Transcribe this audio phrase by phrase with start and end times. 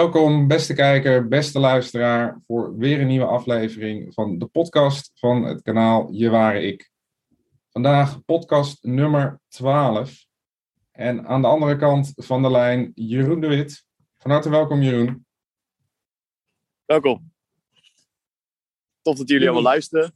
[0.00, 5.62] Welkom, beste kijker, beste luisteraar, voor weer een nieuwe aflevering van de podcast van het
[5.62, 6.90] kanaal Je Ware Ik.
[7.70, 10.26] Vandaag podcast nummer 12.
[10.90, 13.86] En aan de andere kant van de lijn Jeroen de Wit.
[14.18, 15.26] Van harte welkom, Jeroen.
[16.84, 17.32] Welkom.
[19.02, 20.14] Tof dat jullie allemaal luisteren.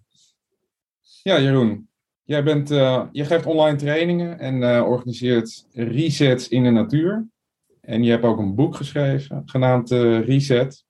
[1.22, 1.88] Ja, Jeroen.
[2.22, 7.32] Jij bent, uh, je geeft online trainingen en uh, organiseert resets in de natuur.
[7.84, 10.84] En je hebt ook een boek geschreven, genaamd uh, Reset.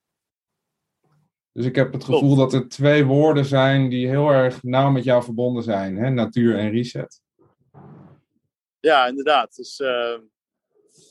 [1.52, 5.04] Dus ik heb het gevoel dat er twee woorden zijn die heel erg nauw met
[5.04, 6.10] jou verbonden zijn: hè?
[6.10, 7.20] natuur en reset.
[8.80, 9.54] Ja, inderdaad.
[9.54, 9.76] Dus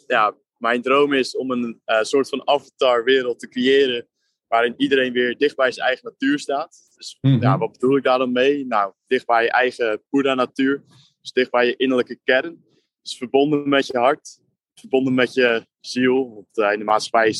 [0.07, 4.07] ja, mijn droom is om een soort van avatar-wereld te creëren
[4.47, 6.93] waarin iedereen weer dicht bij zijn eigen natuur staat.
[6.95, 7.41] Dus mm -hmm.
[7.41, 8.65] ja, wat bedoel ik daar dan mee?
[8.65, 10.84] Nou, dicht bij je eigen Boeddha-natuur.
[11.21, 12.65] Dus dicht bij je innerlijke kern.
[13.01, 14.40] Dus verbonden met je hart,
[14.74, 16.34] verbonden met je ziel.
[16.34, 17.35] Want uh, in de maatschappij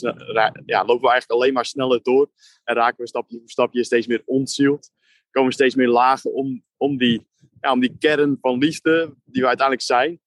[0.66, 2.30] ja, lopen we eigenlijk alleen maar sneller door.
[2.64, 4.90] En raken we stapje voor stapje steeds meer ontzield.
[5.32, 7.28] Komen we steeds meer lagen om, om, die,
[7.62, 10.22] ja, om die kern van liefde die we uiteindelijk zijn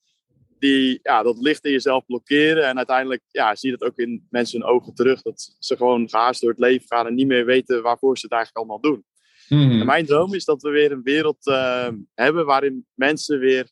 [0.58, 2.68] die ja, dat licht in jezelf blokkeren.
[2.68, 5.22] En uiteindelijk ja, zie je dat ook in mensen hun ogen terug.
[5.22, 8.34] Dat ze gewoon gehaast door het leven gaan en niet meer weten waarvoor ze het
[8.34, 9.04] eigenlijk allemaal doen.
[9.48, 9.80] Mhm.
[9.80, 13.70] En mijn droom is dat we weer een wereld uh, hebben waarin mensen weer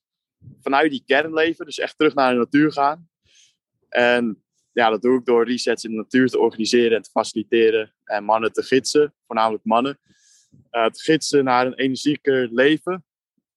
[0.60, 1.64] vanuit die kern leven.
[1.64, 3.08] Dus echt terug naar de natuur gaan.
[3.94, 7.94] En ja, dat doe ik door resets in de natuur te organiseren en te faciliteren.
[8.04, 9.98] En mannen te gidsen, voornamelijk mannen.
[10.70, 13.04] Uh, te gidsen naar een energieker leven.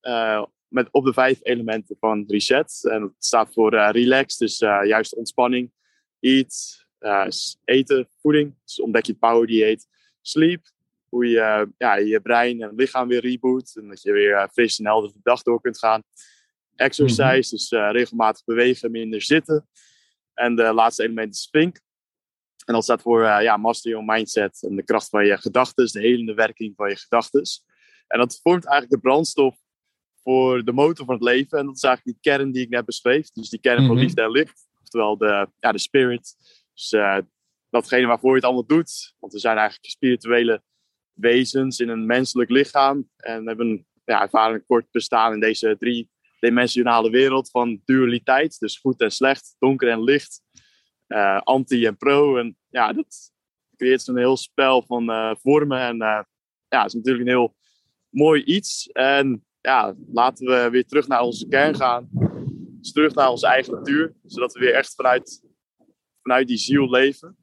[0.02, 2.88] Uh, met op de vijf elementen van reset.
[2.90, 5.72] En dat staat voor uh, relax, dus juist ontspanning.
[6.20, 6.86] Eat,
[7.64, 8.54] eten, voeding.
[8.64, 9.86] Dus ontdek je power dieet.
[10.20, 10.66] Sleep,
[11.08, 13.72] hoe je ja, je brein en lichaam weer reboot.
[13.74, 16.02] En dat je weer fris en helder de dag door kunt gaan.
[16.74, 17.40] Exercise, mm -hmm.
[17.40, 19.68] dus regelmatig bewegen, minder zitten.
[20.38, 21.80] En de laatste element is think.
[22.64, 26.00] En dat staat voor ja, master your mindset en de kracht van je gedachten, de
[26.00, 27.42] helende werking van je gedachten.
[28.06, 29.56] En dat vormt eigenlijk de brandstof
[30.22, 31.58] voor de motor van het leven.
[31.58, 33.30] En dat is eigenlijk die kern die ik net beschreef.
[33.30, 34.04] Dus die kern van Mhm.
[34.04, 34.68] liefde en licht.
[34.82, 36.34] Oftewel de, ja, de spirit.
[36.74, 37.18] Dus uh,
[37.70, 39.14] datgene waarvoor je het allemaal doet.
[39.18, 40.62] Want we zijn eigenlijk spirituele
[41.12, 43.10] wezens in een menselijk lichaam.
[43.16, 45.76] En hebben ja, ervaren een kort bestaan in deze
[46.38, 48.58] drie-dimensionale wereld van dualiteit.
[48.58, 50.42] Dus goed en slecht, donker en licht.
[51.08, 52.36] Uh, anti en pro.
[52.36, 53.32] En ja, dat
[53.76, 55.80] creëert zo'n heel spel van uh, vormen.
[55.80, 55.96] En
[56.68, 57.56] ja, het is natuurlijk een heel
[58.08, 58.86] mooi iets.
[58.92, 62.08] En ja, laten we weer terug naar onze kern gaan.
[62.80, 64.14] Dus terug naar onze eigen natuur.
[64.24, 65.42] Zodat we weer echt vanuit,
[66.22, 67.36] vanuit die ziel leven.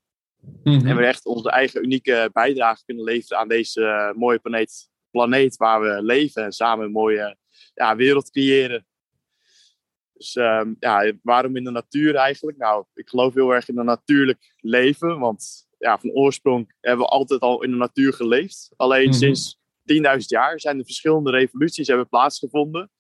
[0.63, 0.87] Mm -hmm.
[0.87, 5.55] En weer echt onze eigen unieke bijdrage kunnen leveren aan deze uh, mooie planeet, planeet
[5.57, 6.43] waar we leven.
[6.43, 7.37] En samen een mooie
[7.75, 8.85] ja, wereld creëren.
[10.13, 12.57] Dus um, ja, waarom in de natuur eigenlijk?
[12.57, 15.19] Nou, ik geloof heel erg in een natuurlijk leven.
[15.19, 18.73] Want ja, van oorsprong hebben we altijd al in de natuur geleefd.
[18.75, 19.19] Alleen mm -hmm.
[19.19, 19.59] sinds
[19.93, 22.91] 10.000 jaar zijn er verschillende revoluties hebben plaatsgevonden.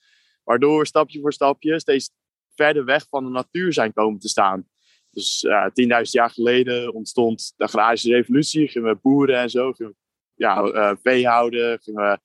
[0.43, 2.11] Waardoor we stapje voor stapje steeds
[2.55, 4.67] verder weg van de natuur zijn komen te staan.
[5.09, 5.71] Dus uh, 10.000
[6.01, 8.67] jaar geleden ontstond de agrarische revolutie.
[8.67, 9.71] Gingen we boeren en zo.
[9.71, 9.97] Gingen we,
[10.35, 11.79] ja, uh, vee houden.
[11.81, 12.19] Gingen we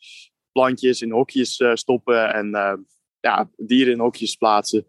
[0.53, 2.34] plantjes in hokjes uh, stoppen.
[2.34, 2.75] En uh,
[3.21, 4.87] ja, dieren in hokjes plaatsen.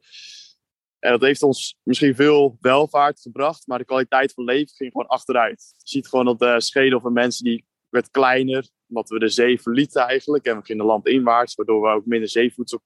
[1.00, 3.68] En dat heeft ons misschien veel welvaart gebracht.
[3.68, 5.74] Maar de kwaliteit van leven ging gewoon achteruit.
[5.78, 9.62] Je ziet gewoon dat de schedel van mensen die werd kleiner omdat we de zee
[9.62, 10.46] verlieten eigenlijk.
[10.46, 12.82] En we gingen landinwaarts, waardoor we ook minder zeevoedsel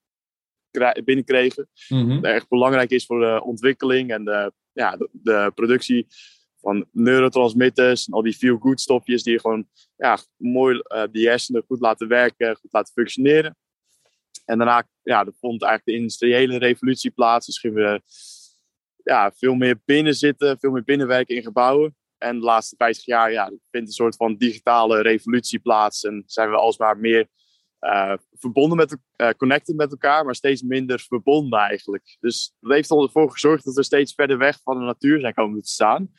[1.03, 1.69] binnenkregen.
[1.89, 2.21] Mm -hmm.
[2.21, 6.07] Dat erg belangrijk is voor de ontwikkeling en de, ja, de, de productie
[6.65, 11.79] van neurotransmitters en al die feel-good stofjes die gewoon ja, mooi uh, die hersenen goed
[11.79, 13.57] laten werken, goed laten functioneren.
[14.45, 17.45] En daarna ja, er vond eigenlijk de industriële revolutie plaats.
[17.45, 18.01] Dus gingen we
[19.03, 21.95] ja, veel meer binnen zitten, veel meer binnenwerken in gebouwen.
[22.17, 26.03] En de laatste 50 jaar ja, vindt een soort van digitale revolutie plaats.
[26.03, 27.27] En zijn we alsmaar meer
[27.81, 32.17] uh, verbonden met, uh, connected met elkaar, maar steeds minder verbonden eigenlijk.
[32.19, 35.61] Dus dat heeft ervoor gezorgd dat we steeds verder weg van de natuur zijn komen
[35.61, 36.11] te staan.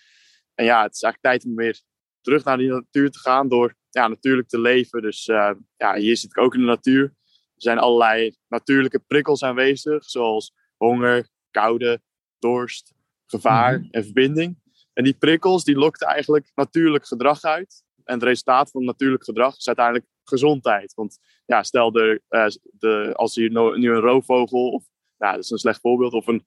[0.56, 1.80] En ja, het is eigenlijk tijd om weer
[2.20, 5.02] terug naar die natuur te gaan door ja, natuurlijk te leven.
[5.02, 7.04] Dus uh, ja, hier zit ik ook in de natuur.
[7.04, 12.00] Er zijn allerlei natuurlijke prikkels aanwezig, zoals honger, koude,
[12.38, 12.94] dorst,
[13.26, 13.90] gevaar mm-hmm.
[13.90, 14.58] en verbinding.
[14.92, 17.84] En die prikkels die lokten eigenlijk natuurlijk gedrag uit.
[18.04, 20.94] En het resultaat van natuurlijk gedrag is uiteindelijk gezondheid.
[20.94, 22.46] Want ja, stel de, uh,
[22.78, 24.84] de, als hier nu, nu een roofvogel, of
[25.18, 26.46] nou, dat is een slecht voorbeeld, of een,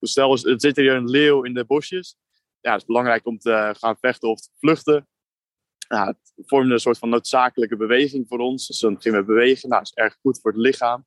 [0.00, 2.16] stel er zit hier een leeuw in de bosjes.
[2.60, 5.08] Ja, het is belangrijk om te gaan vechten of te vluchten.
[5.88, 8.66] Ja, het vormde een soort van noodzakelijke beweging voor ons.
[8.66, 9.68] Dus dan gingen we bewegen.
[9.68, 11.06] Nou, dat is erg goed voor het lichaam.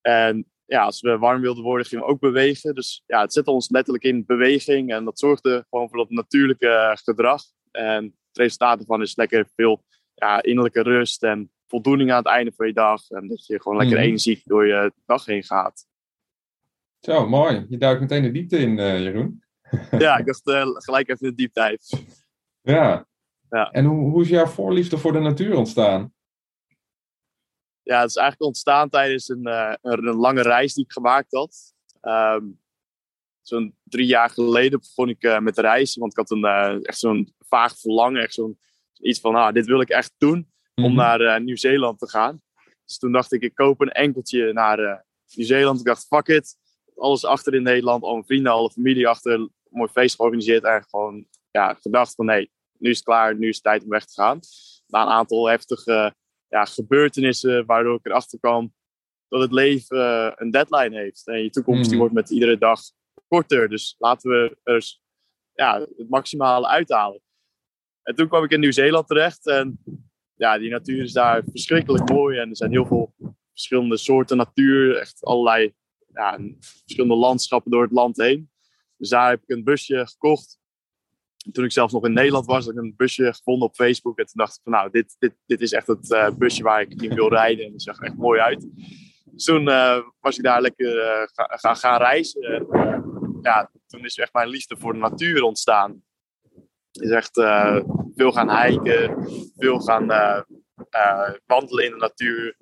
[0.00, 2.74] En ja, als we warm wilden worden, gingen we ook bewegen.
[2.74, 4.92] Dus ja, het zette ons letterlijk in beweging.
[4.92, 7.42] En dat zorgde gewoon voor dat natuurlijke gedrag.
[7.70, 12.52] En het resultaat ervan is lekker veel ja, innerlijke rust en voldoening aan het einde
[12.56, 13.10] van je dag.
[13.10, 14.06] En dat je gewoon lekker Mhm.
[14.06, 15.86] energiek door je dag heen gaat.
[17.00, 17.66] Zo, mooi.
[17.68, 19.44] Je duikt meteen de diepte in, eh, Jeroen.
[19.98, 22.02] Ja, ik dacht eh, gelijk even de dieptijd.
[22.60, 23.06] Ja.
[23.50, 23.70] Ja.
[23.70, 26.14] En hoe, hoe is jouw voorliefde voor de natuur ontstaan?
[27.82, 31.32] Ja, het is eigenlijk ontstaan tijdens een, eh, een, een lange reis die ik gemaakt
[31.32, 31.74] had.
[32.00, 32.44] Ehm,
[33.42, 36.00] zo'n drie jaar geleden begon ik eh, met reizen.
[36.00, 38.22] Want ik had een, echt zo'n vaag verlangen.
[38.22, 38.58] Echt zo'n
[39.00, 40.50] iets van, nou, dit wil ik echt doen.
[40.74, 40.94] Om Mhm.
[40.94, 42.42] naar Nieuw-Zeeland te gaan.
[42.84, 45.04] Dus toen dacht ik, ik koop een enkeltje naar
[45.34, 45.78] Nieuw-Zeeland.
[45.78, 46.56] Ik dacht, fuck it.
[46.96, 48.02] Alles achter in Nederland.
[48.02, 49.32] Al mijn vrienden, alle familie achter.
[49.32, 50.64] Een mooi feest georganiseerd.
[50.64, 53.36] En gewoon ja, gedacht van, nee, nu is het klaar.
[53.36, 54.40] Nu is het tijd om weg te gaan.
[54.86, 56.14] Na een aantal heftige
[56.48, 57.66] ja, gebeurtenissen.
[57.66, 58.74] Waardoor ik erachter kwam
[59.28, 61.26] dat het leven eh, een deadline heeft.
[61.26, 61.98] En je toekomst die Mhm.
[61.98, 62.80] wordt met iedere dag
[63.28, 63.68] korter.
[63.68, 64.98] Dus laten we er
[65.52, 67.20] ja, het maximale uithalen.
[68.02, 69.46] En toen kwam ik in Nieuw-Zeeland terecht.
[69.46, 69.78] En
[70.34, 72.38] ja, die natuur is daar verschrikkelijk mooi.
[72.38, 73.14] En er zijn heel veel
[73.50, 74.96] verschillende soorten natuur.
[74.96, 75.74] Echt allerlei
[76.60, 78.50] verschillende landschappen door het land heen.
[78.96, 80.58] Dus daar heb ik een busje gekocht.
[81.46, 84.18] En toen ik zelfs nog in Nederland was, had ik een busje gevonden op Facebook.
[84.18, 86.80] En toen dacht ik van nou, dit, dit, dit is echt het eh, busje waar
[86.80, 87.64] ik in wil rijden.
[87.64, 88.66] En dat zag er echt mooi uit.
[89.24, 92.42] Dus toen eh, was ik daar lekker eh, gaan ga, gaan reizen.
[92.42, 92.66] En,
[93.42, 96.02] ja, toen is echt mijn liefde voor de natuur ontstaan.
[96.92, 97.34] Is echt
[98.14, 100.06] veel gaan hiken, veel gaan
[101.46, 102.56] wandelen in de natuur.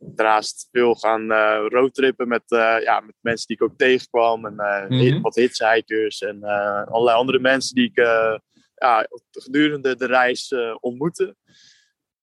[0.00, 4.46] Daarnaast veel gaan eh roadtrippen met, eh, ja, met mensen die ik ook tegenkwam.
[4.46, 5.20] En eh, Mhm.
[5.20, 8.38] wat hitchhikers en eh, allerlei andere mensen die ik eh,
[8.74, 11.36] ja, gedurende de reis eh, ontmoette.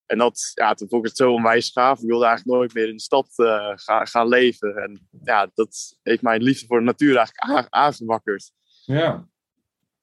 [0.06, 2.00] En dat, ja, toen vond ik het zo onwijs gaaf.
[2.00, 4.76] Ik wilde eigenlijk nooit meer in de stad eh, gaan, gaan leven.
[4.76, 8.52] En ja, dat heeft mijn liefde voor de natuur eigenlijk aangewakkerd.
[8.86, 9.28] Ja.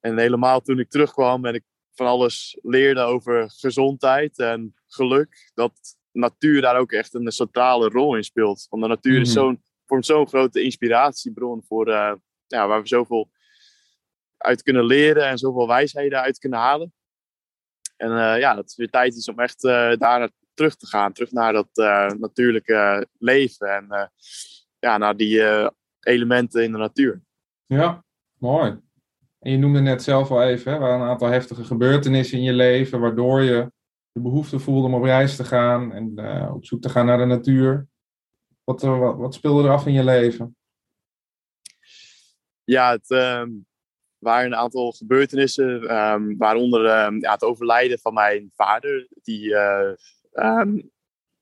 [0.00, 1.64] En helemaal toen ik terugkwam en ik
[1.94, 5.72] van alles leerde over gezondheid en geluk, dat
[6.12, 8.66] natuur daar ook echt een centrale rol in speelt.
[8.70, 9.38] Want de natuur is Mhm.
[9.38, 12.12] zo'n, vormt zo'n grote inspiratiebron voor, eh,
[12.46, 13.30] ja, waar we zoveel
[14.36, 16.92] uit kunnen leren en zoveel wijsheden uit kunnen halen.
[17.96, 20.86] En eh, ja, dat het weer tijd is om echt eh, daar naar terug te
[20.86, 21.12] gaan.
[21.12, 21.68] Terug naar dat
[22.18, 24.12] natuurlijke leven en
[24.78, 25.42] ja, naar die
[26.00, 27.22] elementen in de natuur.
[27.66, 28.04] Ja,
[28.38, 28.80] mooi.
[29.38, 32.52] En je noemde net zelf al even, hè, waren een aantal heftige gebeurtenissen in je
[32.52, 33.72] leven, waardoor je
[34.12, 37.18] de behoefte voelde om op reis te gaan en eh, op zoek te gaan naar
[37.18, 37.86] de natuur.
[38.64, 40.56] Wat, eh, wat, wat speelde er af in je leven?
[42.64, 43.50] Ja, het ehm,
[44.18, 49.08] waren een aantal gebeurtenissen, ehm, waaronder ehm, ja, het overlijden van mijn vader.
[49.22, 49.92] Die, eh,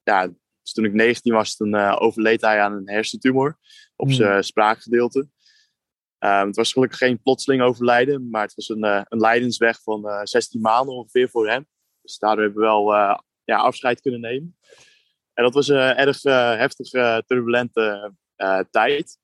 [0.02, 0.26] ja,
[0.62, 3.58] dus toen ik 19 was, toen overleed hij aan een hersentumor
[3.96, 4.14] op Hmm.
[4.14, 5.28] zijn spraakgedeelte.
[6.18, 10.60] Het was gelukkig geen plotseling overlijden, maar het was een, een lijdensweg van eh 16
[10.60, 11.66] maanden ongeveer voor hem.
[12.10, 14.56] Dus daardoor hebben we wel eh, ja, afscheid kunnen nemen.
[15.34, 19.18] En dat was een erg eh, heftige, turbulente eh, tijd.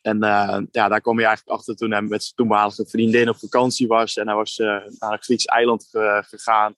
[0.00, 3.36] En eh, ja, daar kwam hij eigenlijk achter toen hij met zijn toenmalige vriendin op
[3.36, 4.16] vakantie was.
[4.16, 4.66] En hij was eh,
[4.98, 6.74] naar een Grieks eiland ge- gegaan.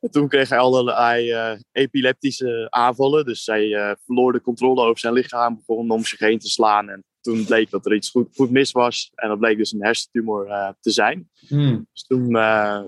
[0.00, 3.24] En toen kreeg hij allerlei eh, epileptische aanvallen.
[3.24, 6.88] Dus hij eh, verloor de controle over zijn lichaam, begon om zich heen te slaan.
[6.88, 9.10] En toen bleek dat er iets goed, goed mis was.
[9.14, 11.30] En dat bleek dus een hersentumor eh, te zijn.
[11.48, 12.82] Hmm, Dus toen, eh,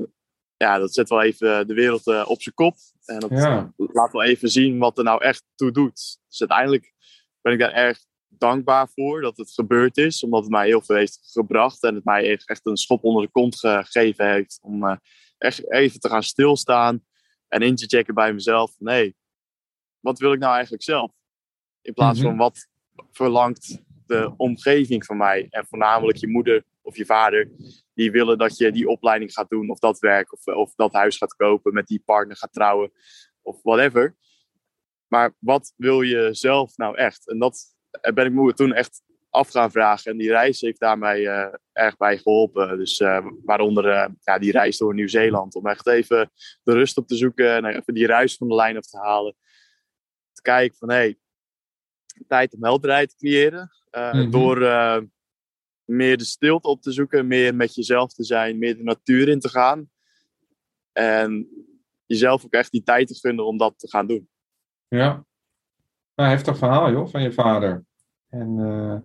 [0.62, 2.76] ja, dat zet wel even de wereld eh, op zijn kop.
[3.04, 3.72] En dat Ja.
[3.76, 6.18] laat wel even zien wat er nou echt toe doet.
[6.28, 6.92] Dus uiteindelijk
[7.40, 10.22] ben ik daar erg dankbaar voor dat het gebeurd is.
[10.22, 11.82] Omdat het mij heel veel heeft gebracht.
[11.82, 14.58] En het mij echt een schop onder de kont gegeven heeft.
[14.62, 14.96] Om eh,
[15.38, 17.04] echt even te gaan stilstaan.
[17.48, 18.74] En in te checken bij mezelf.
[18.78, 19.12] Hé,
[20.00, 21.10] wat wil ik nou eigenlijk zelf?
[21.82, 22.28] In plaats Mhm.
[22.28, 22.68] van wat
[23.12, 25.46] verlangt de omgeving van mij.
[25.50, 27.50] En voornamelijk je moeder of je vader.
[28.02, 29.70] Die willen dat je die opleiding gaat doen.
[29.70, 30.32] Of dat werk.
[30.32, 31.74] Of, of dat huis gaat kopen.
[31.74, 32.92] Met die partner gaat trouwen.
[33.42, 34.16] Of whatever.
[35.08, 37.28] Maar wat wil je zelf nou echt?
[37.28, 37.74] En dat
[38.14, 40.10] ben ik me toen echt af gaan vragen.
[40.12, 42.78] En die reis heeft daar mij eh, erg bij geholpen.
[42.78, 45.54] Dus eh, waaronder eh, ja, die reis door Nieuw-Zeeland.
[45.54, 46.30] Om echt even
[46.62, 47.54] de rust op te zoeken.
[47.54, 49.36] En even die ruis van de lijn af te halen.
[50.32, 51.18] Te kijken van, hé, hey,
[52.28, 53.70] tijd om helderheid te creëren.
[53.90, 54.30] Eh, Mhm.
[54.30, 54.98] Door eh,
[55.96, 57.26] meer de stilte op te zoeken.
[57.26, 58.58] Meer met jezelf te zijn.
[58.58, 59.90] Meer de natuur in te gaan.
[60.92, 61.48] En
[62.06, 64.28] jezelf ook echt die tijd te gunnen om dat te gaan doen.
[64.88, 65.24] ja.
[66.14, 67.84] Nou, heftig verhaal, joh, van je vader.
[68.28, 68.96] En eh,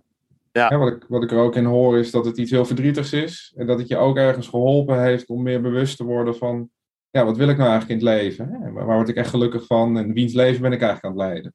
[0.52, 0.78] Ja.
[0.78, 3.52] wat, ik, wat ik er ook in hoor is dat het iets heel verdrietigs is.
[3.56, 6.70] En dat het je ook ergens geholpen heeft om meer bewust te worden van...
[7.10, 8.48] Ja, wat wil ik nou eigenlijk in het leven?
[8.48, 8.72] Hè?
[8.72, 9.98] Waar waar word ik echt gelukkig van?
[9.98, 11.54] En wiens leven ben ik eigenlijk aan het leiden?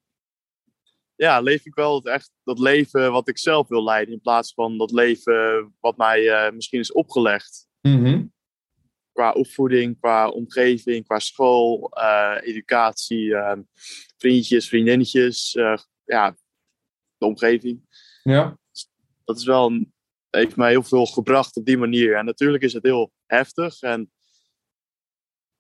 [1.15, 4.13] Ja, leef ik wel het echt dat leven wat ik zelf wil leiden.
[4.13, 7.67] In plaats van dat leven wat mij eh, misschien is opgelegd.
[7.82, 8.25] Mhm.
[9.12, 13.60] Qua opvoeding, qua omgeving, qua school, eh, educatie, eh,
[14.17, 15.55] vriendjes, vriendinnetjes.
[15.55, 16.36] eh, ja,
[17.17, 17.82] de omgeving.
[18.24, 18.58] Ja.
[19.24, 19.93] Dat is wel een,
[20.29, 22.15] heeft mij heel veel gebracht op die manier.
[22.17, 23.82] En natuurlijk is het heel heftig.
[23.82, 24.12] En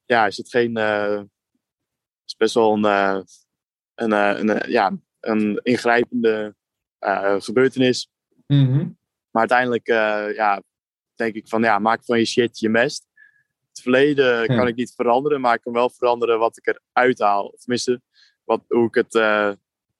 [0.05, 0.77] ja, is het geen.
[0.77, 1.21] eh,
[2.25, 2.83] is best wel een,
[3.95, 6.55] een, een, ja, een ingrijpende
[6.99, 8.09] eh, gebeurtenis.
[8.47, 8.77] Mhm.
[9.31, 10.63] Maar uiteindelijk eh, ja,
[11.15, 13.07] denk ik van ja, maak van je shit je mest.
[13.69, 17.55] Het verleden kan ik niet veranderen, maar ik kan wel veranderen wat ik eruit haal.
[17.59, 18.01] Tenminste,
[18.43, 19.51] wat, hoe, ik het, eh,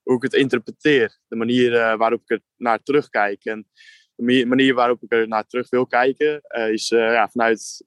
[0.02, 1.18] hoe ik het interpreteer.
[1.28, 3.44] De manier waarop ik er naar terugkijk.
[3.44, 3.68] En
[4.14, 6.40] de manier- waarop ik er naar terug wil kijken,
[6.70, 7.84] is ja, vanuit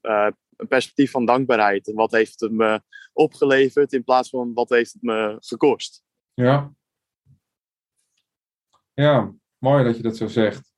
[0.56, 1.88] een perspectief van dankbaarheid.
[1.88, 6.02] En wat heeft het me opgeleverd in plaats van wat heeft het me gekost.
[6.34, 6.72] Ja.
[9.02, 10.72] Ja, mooi dat je dat zo zegt.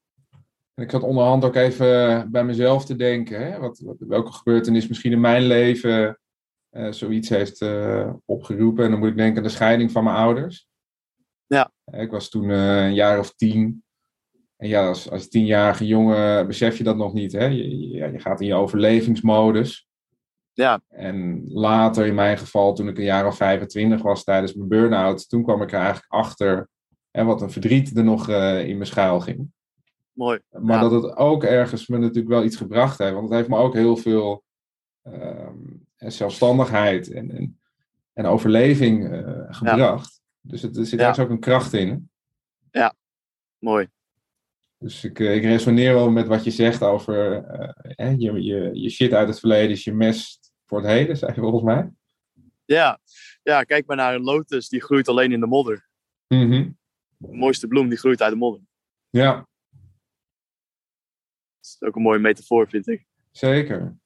[0.75, 3.53] En ik zat onderhand ook even bij mezelf te denken.
[3.53, 3.59] Hè?
[3.59, 6.21] Wat, wat- welke gebeurtenis misschien in mijn leven
[6.71, 8.85] eh, zoiets heeft eh, opgeroepen.
[8.85, 10.69] En dan moet ik denken aan de scheiding van mijn ouders.
[11.47, 11.73] Ja.
[11.85, 13.85] Eh, Ik was toen eh, een jaar of tien.
[14.57, 17.33] En ja, als, als tienjarige jongen besef je dat nog niet.
[17.33, 17.45] Hè?
[17.45, 19.89] Je, je gaat in je overlevingsmodus.
[20.53, 20.81] Ja.
[20.89, 25.29] En later, in mijn geval, toen ik een jaar of 25 was tijdens mijn burn-out,
[25.29, 26.69] toen kwam ik er eigenlijk achter
[27.11, 29.50] en wat een verdriet er nog eh, in mijn schuil ging.
[30.12, 30.40] Mooi.
[30.50, 30.88] Maar Ja.
[30.88, 33.12] dat het ook ergens me natuurlijk wel iets gebracht heeft.
[33.12, 34.45] Want het heeft me ook heel veel
[35.02, 35.57] ehm,
[35.97, 37.61] zelfstandigheid en, en,
[38.12, 40.21] en overleving eh, gebracht.
[40.40, 41.07] Dus het, er zit Ja.
[41.07, 42.11] ergens ook een kracht in.
[43.61, 43.88] Mooi.
[44.79, 48.90] Dus ik, eh, ik resoneer wel met wat je zegt over eh, je, je, je
[48.90, 51.90] shit uit het verleden is je mest voor het heden, zei je volgens mij.
[52.64, 52.99] Ja.
[53.43, 55.88] ja, kijk maar naar een lotus, die groeit alleen in de modder.
[56.29, 56.71] Mhm.
[57.23, 58.62] De mooiste bloem, die groeit uit de modder.
[59.11, 59.49] Ja, Dat
[61.61, 63.07] is ook een mooie metafoor, vind ik.
[63.31, 63.99] zeker.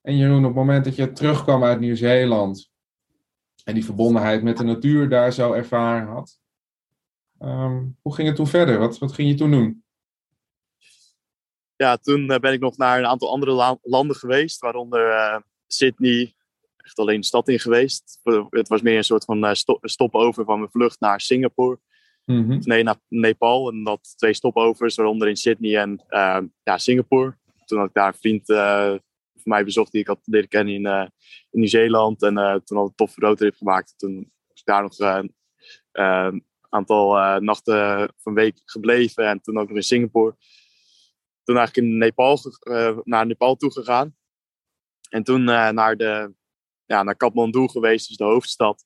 [0.00, 2.70] En Jeroen, op het moment dat je terugkwam uit Nieuw-Zeeland
[3.64, 6.40] en die verbondenheid met de natuur daar zo ervaren had,
[7.38, 8.78] ehm, hoe ging het toen verder?
[8.78, 9.84] Wat, wat ging je toen doen?
[11.76, 15.40] Ja, toen eh, ben ik nog naar een aantal andere la- landen geweest, waaronder eh,
[15.66, 16.34] Sydney,
[16.88, 18.20] echt alleen de stad in geweest.
[18.50, 21.78] Het was meer een soort van eh, sto- stopover van mijn vlucht naar Singapore.
[22.24, 22.58] Mhm.
[22.60, 23.70] Nee, naar Nepal.
[23.70, 27.36] En dat twee stopovers, waaronder in Sydney en eh, ja, Singapore.
[27.64, 28.90] Toen had ik daar een vriend eh,
[29.34, 30.86] van mij bezocht die ik had leren kennen in,
[31.50, 32.22] in Nieuw-Zeeland.
[32.22, 33.94] En toen had ik een toffe roadtrip gemaakt.
[33.96, 34.98] Toen was ik daar nog
[35.92, 39.26] een aantal nachten van week gebleven.
[39.26, 40.36] En toen ook nog in Singapore.
[41.44, 42.38] Toen eigenlijk in Nepal,
[43.04, 44.16] naar Nepal toe gegaan.
[45.08, 46.34] En toen naar, de,
[46.88, 48.84] ja, naar Kathmandu geweest, dus de hoofdstad.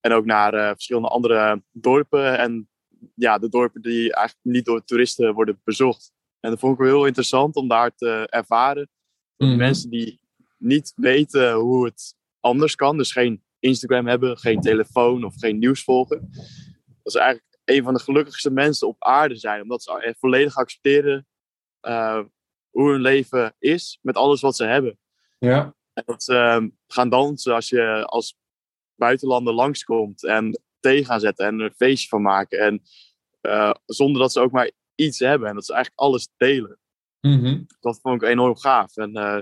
[0.00, 2.38] En ook naar eh, verschillende andere dorpen.
[2.38, 2.68] En
[3.14, 6.12] ja, de dorpen die eigenlijk niet door toeristen worden bezocht.
[6.40, 8.88] En dat vond ik wel heel interessant om daar te ervaren.
[9.36, 9.56] De Mhm.
[9.56, 10.20] mensen die
[10.58, 12.96] niet weten hoe het anders kan.
[12.96, 16.28] Dus geen Instagram hebben, geen telefoon of geen nieuws volgen.
[17.02, 19.62] Dat is eigenlijk een van de gelukkigste mensen op aarde zijn.
[19.62, 21.26] Omdat ze volledig accepteren
[21.80, 22.20] eh,
[22.70, 24.98] hoe hun leven is met alles wat ze hebben.
[25.38, 25.74] Ja,
[26.04, 28.36] dat ze ehm, gaan dansen als je als
[28.94, 30.24] buitenlander langskomt.
[30.24, 32.58] En thee gaan zetten en er een feestje van maken.
[32.58, 32.82] En
[33.40, 35.48] eh, zonder dat ze ook maar iets hebben.
[35.48, 36.78] En dat ze eigenlijk alles delen.
[37.20, 37.62] Mhm.
[37.80, 38.96] Dat vond ik enorm gaaf.
[38.96, 39.40] En eh,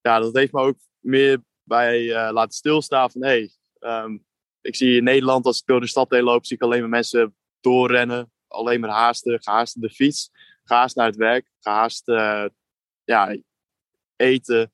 [0.00, 3.22] ja, dat heeft me ook meer bij eh, laten stilstaan van...
[3.22, 4.18] Hey, ehm,
[4.60, 6.88] ik zie in Nederland, als ik door de stad heen loop, zie ik alleen maar
[6.88, 8.32] mensen doorrennen.
[8.46, 10.30] Alleen maar haasten, gehaast de fiets,
[10.64, 12.44] gehaast naar het werk, gehaast eh,
[13.04, 13.36] ja,
[14.16, 14.72] eten.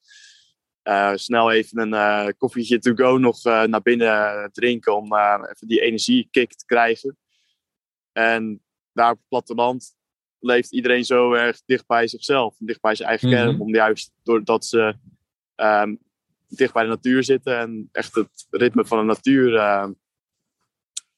[0.86, 5.66] Eh, snel even een eh, koffietje to go nog eh, naar binnen drinken om even
[5.66, 7.18] die energiekick te krijgen.
[8.12, 8.62] En
[8.92, 9.96] daar op het platteland
[10.38, 13.36] leeft iedereen zo erg dicht bij zichzelf, dicht bij zijn eigen Mhm.
[13.36, 14.96] kern, om juist doordat ze
[15.54, 15.96] ehm,
[16.48, 19.92] dicht bij de natuur zitten en echt het ritme van de natuur, ehm,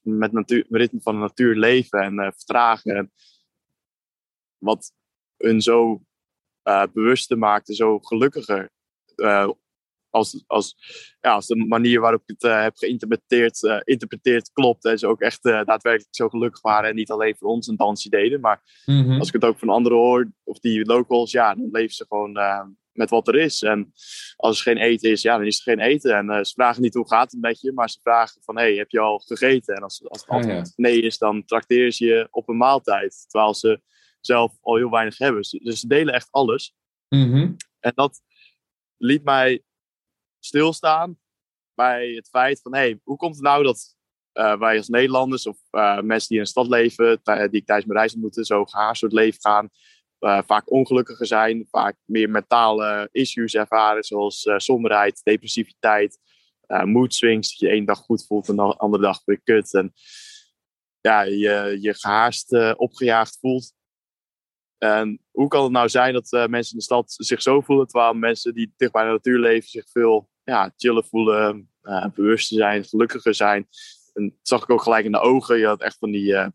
[0.01, 2.97] met natuur, het ritme van de natuur leven en vertragen.
[2.97, 3.13] En
[4.59, 4.93] wat
[5.37, 6.03] hun zo
[6.93, 8.71] bewuster maakt en zo gelukkiger.
[9.19, 9.49] Eh,
[10.11, 10.77] als, als,
[11.21, 14.85] ja, als de manier waarop ik het eh, heb geïnterpreteerd eh, interpreteerd klopt.
[14.85, 16.89] En ze ook echt daadwerkelijk zo gelukkig waren.
[16.91, 18.41] En niet alleen voor ons een dansje deden.
[18.41, 19.19] Maar Mhm.
[19.19, 22.33] als ik het ook van anderen hoor, of die locals, ja, dan leven ze gewoon
[22.93, 23.63] met wat er is.
[23.63, 23.93] En
[24.37, 26.17] als er geen eten is, ja, dan is er geen eten.
[26.17, 28.91] En ze vragen niet hoe gaat het met je, maar ze vragen van, hey, heb
[28.91, 29.75] je al gegeten?
[29.75, 30.73] En als, als het Ah, antwoord ja.
[30.77, 33.25] nee is, dan trakteer ze je op een maaltijd.
[33.29, 33.81] Terwijl ze
[34.21, 35.43] zelf al heel weinig hebben.
[35.63, 36.75] Dus ze delen echt alles.
[37.09, 37.53] Mhm.
[37.81, 38.21] En dat
[38.99, 39.63] liet mij
[40.39, 41.19] stilstaan
[41.75, 43.97] bij het feit van, hey, hoe komt het nou dat
[44.33, 45.59] wij als Nederlanders of
[46.03, 49.13] mensen die in een stad leven, die ik tijdens mijn reis moeten, zo gehaast soort
[49.13, 49.69] leven gaan,
[50.47, 56.19] vaak ongelukkiger zijn, vaak meer mentale issues ervaren, zoals somberheid, depressiviteit,
[56.85, 59.75] mood swings, dat je één dag goed voelt en de andere dag weer kut.
[59.75, 59.93] En
[61.01, 63.73] ja, je, je gehaast opgejaagd voelt.
[64.79, 67.87] En hoe kan het nou zijn dat uh, mensen in de stad zich zo voelen,
[67.87, 72.57] terwijl mensen die dicht bij de natuur leven zich veel ja, chiller voelen, uh, bewuster
[72.57, 73.69] zijn, gelukkiger zijn.
[74.15, 75.59] En dat zag ik ook gelijk in de ogen.
[75.59, 76.51] Je had echt van die,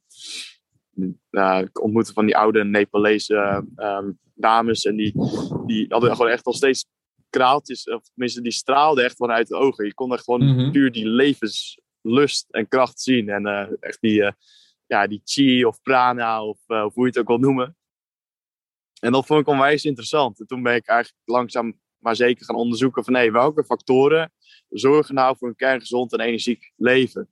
[1.32, 5.14] uh, ik ontmoette van die oude Nepalese um, dames en die,
[5.66, 6.86] die hadden gewoon echt al steeds
[7.30, 9.86] kraaltjes, of tenminste die straalden echt vanuit de ogen.
[9.86, 10.72] Je kon echt gewoon mm -hmm.
[10.72, 13.30] puur die levenslust en kracht zien.
[13.30, 13.46] En
[13.80, 14.32] echt die,
[14.86, 17.76] ja, die chi of prana of, of hoe je het ook wil noemen.
[19.04, 20.40] En dat vond ik onwijs interessant.
[20.40, 24.34] En toen ben ik eigenlijk langzaam maar zeker gaan onderzoeken van hey, welke factoren
[24.70, 27.30] zorgen nou voor een kerngezond en energiek leven.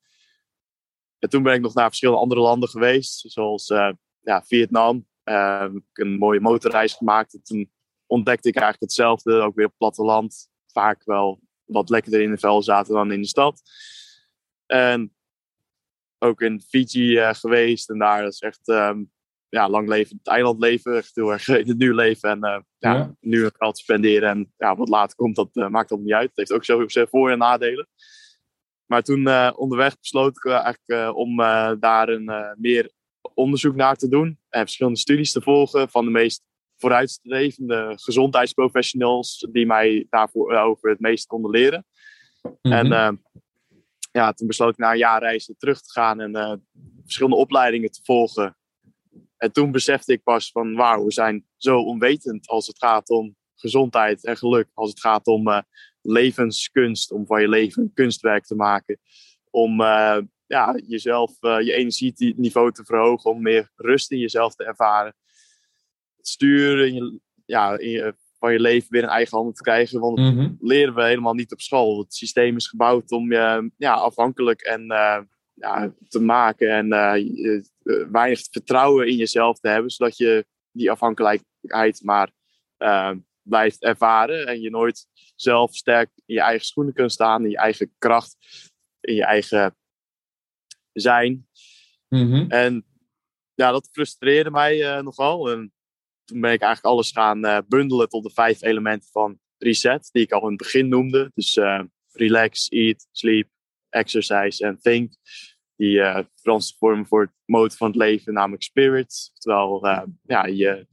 [1.19, 5.07] En toen ben ik nog naar verschillende andere landen geweest, zoals uh, ja, Vietnam.
[5.23, 7.33] Uh, ik een mooie motorreis gemaakt.
[7.33, 7.71] En toen
[8.05, 10.49] ontdekte ik eigenlijk hetzelfde, ook weer op het platteland.
[10.67, 13.61] Vaak wel wat lekkerder in de vel zaten dan in de stad.
[14.65, 15.15] En
[16.19, 17.89] ook in Fiji uh, geweest.
[17.89, 19.11] En daar is echt um,
[19.51, 22.59] ja, lang leven het eiland leven, echt heel erg in het nu leven en uh,
[22.77, 25.99] ja, ja, nu het geld spenderen en ja, wat later komt, dat uh, maakt dat
[25.99, 26.27] niet uit.
[26.27, 27.87] Het heeft ook zo zijn voor- en nadelen.
[28.85, 31.37] Maar toen uh, onderweg besloot ik eigenlijk om
[31.79, 32.91] daar een meer
[33.33, 36.43] onderzoek naar te doen en verschillende studies te volgen van de meest
[36.77, 41.85] vooruitstrevende gezondheidsprofessionals die mij daarvoor over het meest konden leren.
[42.41, 42.91] Mm -hmm.
[42.91, 43.21] En
[44.11, 46.65] ja, toen besloot ik na een jaar reizen terug te gaan en
[47.03, 48.55] verschillende opleidingen te volgen
[49.41, 53.35] en toen besefte ik pas van wauw, we zijn zo onwetend als het gaat om
[53.55, 54.67] gezondheid en geluk.
[54.73, 55.59] Als het gaat om uh,
[56.01, 58.99] levenskunst, om van je leven een kunstwerk te maken.
[59.49, 64.63] Om uh, ja, jezelf, uh, je energieniveau te verhogen, om meer rust in jezelf te
[64.63, 65.15] ervaren.
[66.17, 69.63] Het sturen in je, ja, in je, van je leven weer in eigen handen te
[69.63, 69.99] krijgen.
[69.99, 70.57] Want dat mm -hmm.
[70.59, 71.99] leren we helemaal niet op school.
[71.99, 74.87] Het systeem is gebouwd om je ja, afhankelijk en
[75.61, 77.61] ja, te maken en uh,
[78.11, 82.31] weinig vertrouwen in jezelf te hebben, zodat je die afhankelijkheid maar
[82.77, 87.49] uh, blijft ervaren en je nooit zelf sterk in je eigen schoenen kunt staan, in
[87.49, 88.37] je eigen kracht,
[88.99, 89.75] in je eigen
[90.91, 91.47] zijn.
[92.07, 92.49] Mm-hmm.
[92.49, 92.85] En
[93.53, 95.51] ja, dat frustreerde mij uh, nogal.
[95.51, 95.73] En
[96.23, 100.31] toen ben ik eigenlijk alles gaan bundelen tot de vijf elementen van reset, die ik
[100.31, 101.31] al in het begin noemde.
[101.33, 101.59] Dus
[102.11, 103.49] relax, eat, sleep,
[103.89, 105.13] exercise en think
[105.81, 109.31] die uh, Franse vorm voor het mode van het leven, namelijk spirit.
[109.33, 110.87] Terwijl uh, ja, je,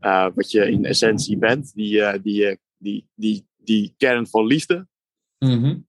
[0.00, 4.88] uh, wat je in essentie bent, die, die, die, die, die kern van liefde.
[5.38, 5.88] Mm-hmm.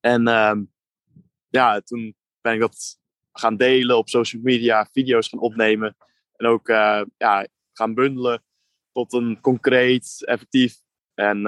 [0.00, 0.64] En ehm,
[1.48, 2.98] ja, toen ben ik dat
[3.32, 5.96] gaan delen op social media, video's gaan opnemen.
[6.36, 6.68] En ook
[7.16, 8.42] ja, gaan bundelen
[8.92, 10.76] tot een concreet, effectief
[11.14, 11.46] en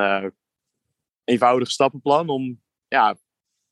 [1.25, 2.29] eenvoudig stappenplan.
[2.29, 3.17] Om ja,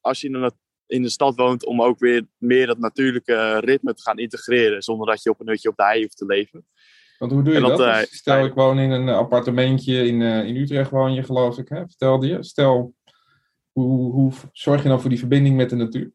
[0.00, 0.60] als je in een
[0.92, 4.82] in de stad woont om ook weer meer dat natuurlijke ritme te gaan integreren.
[4.82, 6.66] Zonder dat je op een hutje op de hei hoeft te leven.
[7.18, 7.78] Want hoe doe je dat?
[7.78, 7.88] dat?
[7.88, 11.68] Uh, Stel, ik woon in een appartementje in, uh, in Utrecht woon je geloof ik,
[11.68, 11.78] hè?
[11.86, 12.42] vertelde je.
[12.42, 12.94] Stel,
[13.72, 16.12] hoe, hoe zorg je nou voor die verbinding met de natuur?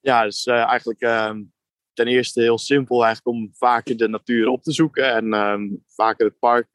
[0.00, 1.42] Ja, dus uh, eigenlijk ehm,
[1.92, 5.14] ten eerste heel simpel eigenlijk om vaker de natuur op te zoeken.
[5.14, 6.68] En ehm, vaker het park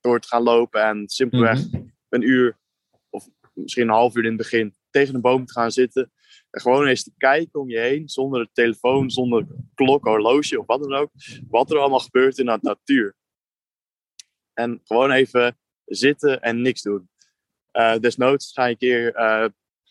[0.00, 0.82] door te gaan lopen.
[0.82, 1.92] En simpelweg mm -hmm.
[2.08, 2.58] een uur
[3.62, 6.12] misschien een half uur in het begin tegen een boom te gaan zitten.
[6.50, 10.82] En gewoon eens te kijken om je heen, zonder telefoon, zonder klok, horloge of wat
[10.82, 11.10] dan ook.
[11.48, 13.14] Wat er allemaal gebeurt in de natuur.
[14.52, 17.08] En gewoon even zitten en niks doen.
[17.72, 19.46] Uh, desnoods ga je een keer, uh,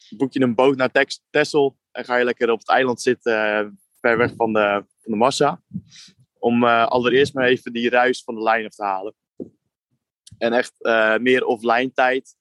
[0.10, 0.92] boek je een boot naar
[1.30, 5.12] Texel en ga je lekker op het eiland zitten, uh, ver weg van de, van
[5.12, 5.64] de massa.
[6.34, 9.16] Om allereerst maar even die ruis van de lijn af te halen.
[10.38, 10.74] En echt
[11.22, 12.36] meer offline tijd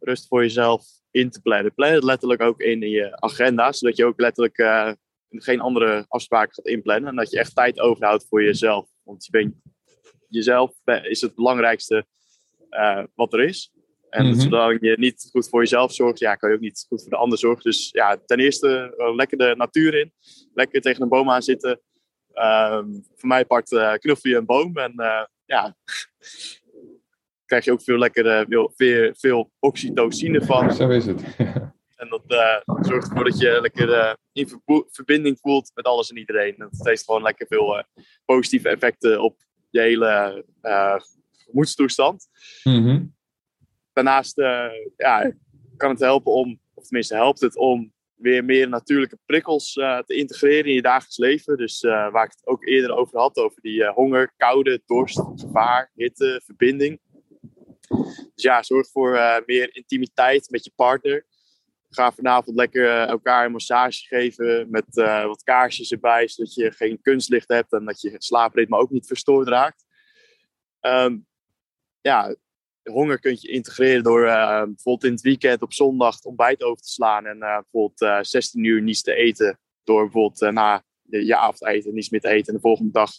[0.00, 1.74] rust voor jezelf in te plannen.
[1.74, 4.92] Plan het letterlijk ook in, in je agenda, zodat je ook letterlijk uh,
[5.30, 7.10] geen andere afspraken gaat inplannen.
[7.10, 8.88] En dat je echt tijd overhoudt voor jezelf.
[9.02, 9.54] Want je bent,
[10.28, 12.06] jezelf is het belangrijkste
[12.70, 13.72] uh, wat er is.
[14.10, 14.40] En mm -hmm.
[14.40, 17.16] zodat je niet goed voor jezelf zorgt, ja, kan je ook niet goed voor de
[17.16, 17.62] ander zorgen.
[17.62, 20.12] Dus ja, ten eerste uh, lekker de natuur in.
[20.54, 21.80] Lekker tegen een boom aan zitten.
[22.34, 22.82] Uh,
[23.16, 24.76] voor mij pakt uh, knuffel je een boom.
[24.76, 24.94] En
[25.44, 25.76] ja,
[27.48, 30.74] krijg je ook veel lekker veel, veel, veel oxytocine van.
[30.74, 31.22] Zo is het.
[31.96, 36.16] en dat uh, zorgt ervoor dat je lekker uh, in verbinding voelt met alles en
[36.16, 36.54] iedereen.
[36.58, 37.82] Dat heeft gewoon lekker veel uh,
[38.24, 39.36] positieve effecten op
[39.70, 40.44] je hele
[41.32, 42.28] gemoedstoestand.
[42.64, 43.16] Mm -hmm.
[43.92, 44.36] Daarnaast
[44.96, 45.32] ja,
[45.76, 50.64] kan het helpen om of tenminste helpt het om weer meer natuurlijke prikkels te integreren
[50.64, 51.56] in je dagelijks leven.
[51.56, 56.40] Dus waar ik het ook eerder over had, over die honger, koude, dorst, gevaar, hitte,
[56.44, 57.00] verbinding.
[58.34, 61.26] Dus ja, zorg voor meer intimiteit met je partner.
[61.88, 64.94] Ga vanavond lekker elkaar een massage geven met
[65.26, 69.48] wat kaarsjes erbij, zodat je geen kunstlicht hebt en dat je slaapritme ook niet verstoord
[69.48, 69.84] raakt.
[70.80, 71.26] Um,
[72.00, 72.36] ja,
[72.82, 77.26] honger kun je integreren door bijvoorbeeld in het weekend op zondag ontbijt over te slaan
[77.26, 79.58] en bijvoorbeeld uh, 16 uur niets te eten.
[79.84, 83.16] Door bijvoorbeeld na je avondeten niets meer te eten en de volgende dag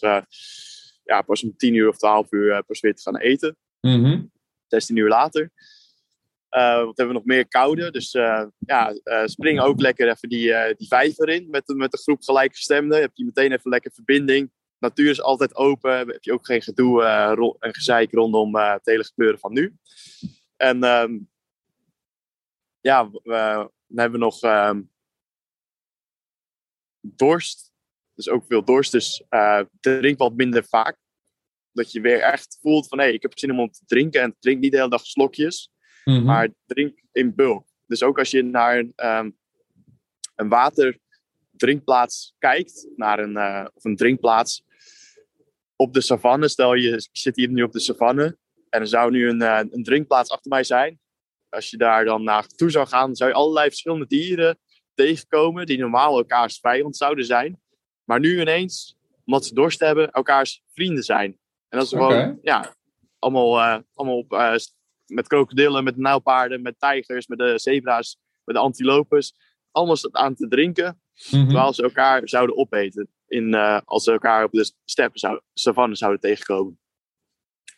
[1.04, 3.56] ja, pas om 10 uur of 12 uur pas weer te gaan eten.
[3.80, 4.29] Mm.
[4.70, 5.50] 16 uur later.
[6.48, 7.90] wat hebben we nog meer koude?
[7.90, 8.10] Dus
[8.58, 13.00] ja, spring ook lekker even die, die vijver in met, met een groep gelijkgestemden.
[13.00, 15.98] Heb je meteen even lekker verbinding natuur is altijd open.
[15.98, 19.76] Heb je ook geen gedoe uh, en gezeik rondom uh, het hele gebeuren van nu.
[20.56, 21.30] En um,
[22.80, 24.90] ja, we, hebben nog um,
[27.00, 27.72] dorst.
[28.14, 28.92] Dus ook veel dorst.
[28.92, 30.98] Dus uh, drink wat minder vaak.
[31.72, 34.22] Dat je weer echt voelt van hé, hey, ik heb zin om te drinken.
[34.22, 35.70] En drink niet de hele dag slokjes.
[36.04, 36.24] Mm -hmm.
[36.24, 37.66] Maar drink in bulk.
[37.86, 39.36] Dus ook als je naar um,
[40.34, 44.64] een waterdrinkplaats kijkt, naar een, uh, of een drinkplaats,
[45.76, 49.28] op de savanne, stel je zit hier nu op de savanne en er zou nu
[49.28, 51.00] een, uh, een drinkplaats achter mij zijn.
[51.48, 54.58] Als je daar dan naartoe zou gaan, zou je allerlei verschillende dieren
[54.94, 57.60] tegenkomen die normaal elkaars vijand zouden zijn.
[58.04, 61.38] Maar nu ineens, omdat ze dorst hebben, elkaars vrienden zijn.
[61.70, 62.74] En dat is gewoon, ja,
[63.18, 64.54] allemaal, uh, allemaal op, uh,
[65.06, 69.34] met krokodillen, met nijlpaarden, met tijgers, met de zebra's, met de antilopes.
[69.70, 71.44] Allemaal aan te drinken, Mhm.
[71.44, 75.96] terwijl ze elkaar zouden opeten in, uh, als ze elkaar op de steppen zou, savanne
[75.96, 76.78] zouden tegenkomen.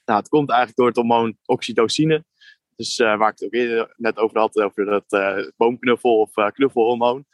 [0.04, 2.24] Nou, het komt eigenlijk door het hormoon oxytocine.
[2.76, 6.32] Dus uh, waar ik het ook eerder net over had, over dat uh, boomknuffel of
[6.52, 7.24] knuffelhormoon.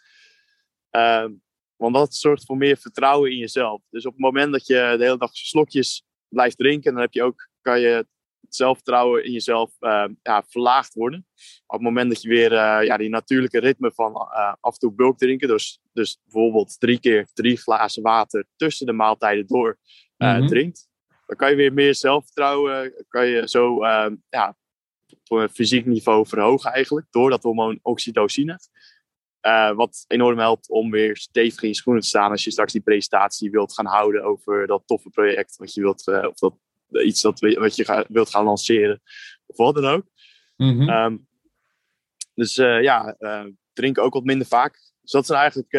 [0.91, 1.33] Ehm,
[1.77, 3.83] want dat zorgt voor meer vertrouwen in jezelf.
[3.91, 7.23] Dus op het moment dat je de hele dag slokjes blijft drinken, dan heb je
[7.23, 9.71] ook, kan je het zelfvertrouwen in jezelf
[10.23, 11.27] ja, verlaagd worden.
[11.67, 12.53] Op het moment dat je weer
[12.85, 14.15] ja, die natuurlijke ritme van
[14.61, 18.93] af en toe bulk drinken, dus, dus bijvoorbeeld drie keer drie glazen water tussen de
[18.93, 19.79] maaltijden door
[20.17, 20.47] mm -hmm.
[20.47, 20.89] drinkt,
[21.27, 23.85] dan kan je weer meer zelfvertrouwen, kan je zo
[24.29, 24.57] ja,
[25.29, 28.59] op een fysiek niveau verhogen eigenlijk, door dat hormoon oxytocine.
[29.49, 32.73] Uh, wat enorm helpt om weer stevig in je schoenen te staan als je straks
[32.73, 36.55] die presentatie wilt gaan houden over dat toffe project wat je wilt, uh, of dat,
[37.05, 39.03] iets dat, wat je ga, wilt gaan lanceren,
[39.47, 40.07] of wat dan ook.
[40.57, 40.89] Mm -hmm.
[40.89, 41.27] um,
[42.35, 43.17] dus uh, ja,
[43.73, 44.73] drink ook wat minder vaak.
[45.01, 45.71] Dus dat zijn eigenlijk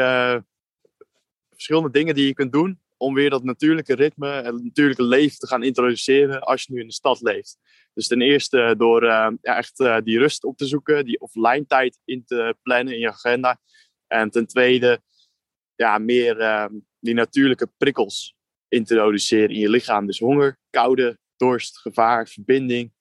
[1.50, 5.38] verschillende dingen die je kunt doen om weer dat natuurlijke ritme en het natuurlijke leven
[5.38, 7.58] te gaan introduceren als je nu in de stad leeft.
[7.94, 11.66] Dus ten eerste door uh, ja, echt uh, die rust op te zoeken, die offline
[11.66, 13.60] tijd in te plannen in je agenda.
[14.08, 15.02] En ten tweede
[15.76, 16.66] ja, meer uh,
[17.00, 18.36] die natuurlijke prikkels
[18.68, 20.06] introduceren in je lichaam.
[20.06, 22.94] Dus honger, koude, dorst, gevaar, verbinding,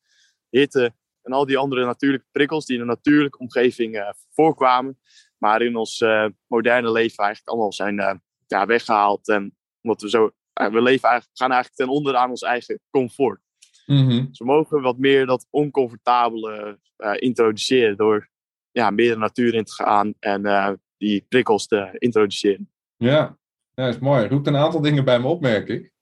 [0.51, 0.93] hitte
[1.29, 4.99] en al die andere natuurlijke prikkels die in een natuurlijke omgeving eh, voorkwamen.
[5.39, 8.15] Maar in ons eh, moderne leven eigenlijk allemaal zijn eh,
[8.47, 9.29] ja, weggehaald.
[9.29, 13.41] En omdat we zo, we leven eigenlijk, gaan eigenlijk ten onder aan ons eigen comfort.
[13.87, 14.27] Mm -hmm.
[14.29, 18.29] Dus we mogen wat meer dat oncomfortabele uh, introduceren door
[18.71, 22.71] ja, meer de natuur in te gaan en uh, die prikkels te introduceren.
[22.97, 23.39] Ja.
[23.75, 24.29] ja, dat is mooi.
[24.29, 25.93] Roept een aantal dingen bij me op, merk ik.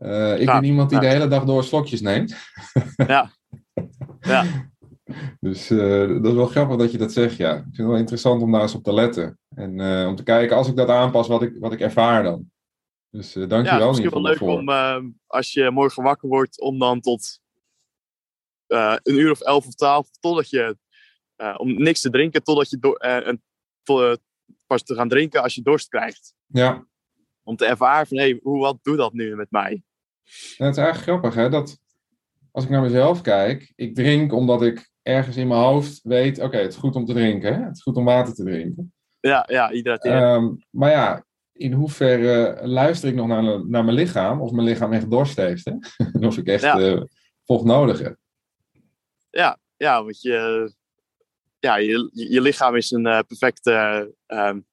[0.00, 1.04] Uh, ik Ja, ben iemand die ja.
[1.04, 2.36] de hele dag door slokjes neemt.
[3.06, 3.30] Ja.
[4.20, 4.44] Ja.
[5.40, 7.54] Dus eh, dat is wel grappig dat je dat zegt, ja.
[7.54, 9.38] Ik vind het wel interessant om daar eens op te letten.
[9.54, 12.50] En eh, om te kijken, als ik dat aanpas, wat ik, wat ik ervaar dan.
[13.10, 15.70] Dus uh, dank je ja, wel het is misschien wel leuk om, uh, als je
[15.70, 17.40] morgen wakker wordt, om dan tot
[18.68, 20.78] uh, een uur of elf of twaalf, totdat je,
[21.56, 23.42] om niks te drinken, totdat je, do- en,
[24.66, 26.34] pas te gaan drinken als je dorst krijgt.
[26.46, 26.86] Ja,
[27.42, 29.82] Om te ervaren van, hé, hey, hoe, wat doet dat nu met mij?
[30.58, 31.48] en het is eigenlijk grappig, hè.
[31.48, 31.78] Dat
[32.50, 36.56] als ik naar mezelf kijk, ik drink omdat ik ergens in mijn hoofd weet, oké,
[36.56, 37.64] het is goed om te drinken, hè.
[37.64, 38.92] Het is goed om water te drinken.
[39.20, 40.22] Ja, ja, hydrateren.
[40.22, 41.26] Um, maar ja,
[41.58, 45.64] in hoeverre luister ik nog naar, naar mijn lichaam, of mijn lichaam echt dorst heeft,
[45.64, 45.72] hè?
[46.12, 46.78] en of ik echt Ja.
[46.78, 47.02] uh,
[47.44, 48.16] vocht nodig heb.
[49.30, 50.72] Ja, ja, want je,
[51.58, 54.66] ja, je, je lichaam is een uh, perfecte, um,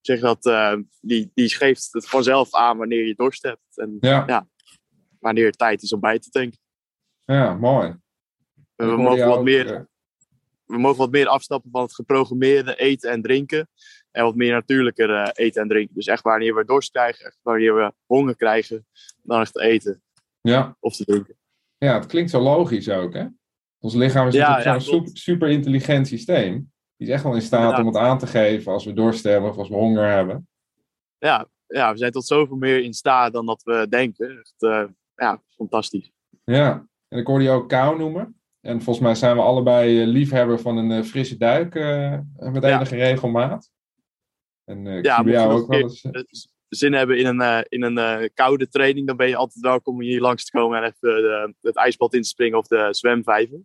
[0.00, 3.78] zeg dat, uh, die, die geeft het vanzelf aan wanneer je dorst hebt.
[3.78, 4.46] En Ja, ja,
[5.20, 6.58] wanneer het tijd is om bij te tanken.
[7.24, 7.96] ja mooi.
[8.74, 9.80] We, mogen wat meer, eh,
[10.64, 13.68] we mogen wat meer afstappen van het geprogrammeerde eten en drinken.
[14.16, 15.94] En wat meer natuurlijker uh, eten en drinken.
[15.94, 18.86] Dus echt wanneer we dorst krijgen, echt wanneer we honger krijgen,
[19.22, 20.02] dan echt eten
[20.40, 20.76] ja.
[20.80, 21.36] of te drinken.
[21.78, 23.26] ja, het klinkt zo logisch ook, hè?
[23.78, 26.72] Ons lichaam is Ja, zo'n super, super intelligent systeem.
[26.96, 27.80] Die is echt wel in staat Ja.
[27.80, 30.48] om het aan te geven als we dorst hebben of als we honger hebben.
[31.18, 34.38] Ja, ja, we zijn tot zoveel meer in staat dan dat we denken.
[34.38, 36.12] Echt, eh, ja, fantastisch.
[36.44, 38.40] Ja, en ik hoorde je ook kou noemen.
[38.60, 42.64] En volgens mij zijn we allebei eh, liefhebber van een eh, frisse duik eh, met
[42.64, 43.70] enige regelmaat.
[44.66, 46.04] En eh, Ja, je jou ook wel eens...
[46.04, 46.22] eh, Eh,
[46.68, 50.20] zin hebben in een, in een koude training, dan ben je altijd welkom om hier
[50.20, 53.58] langs te komen en even de- het ijsbad in te springen of de zwemvijver.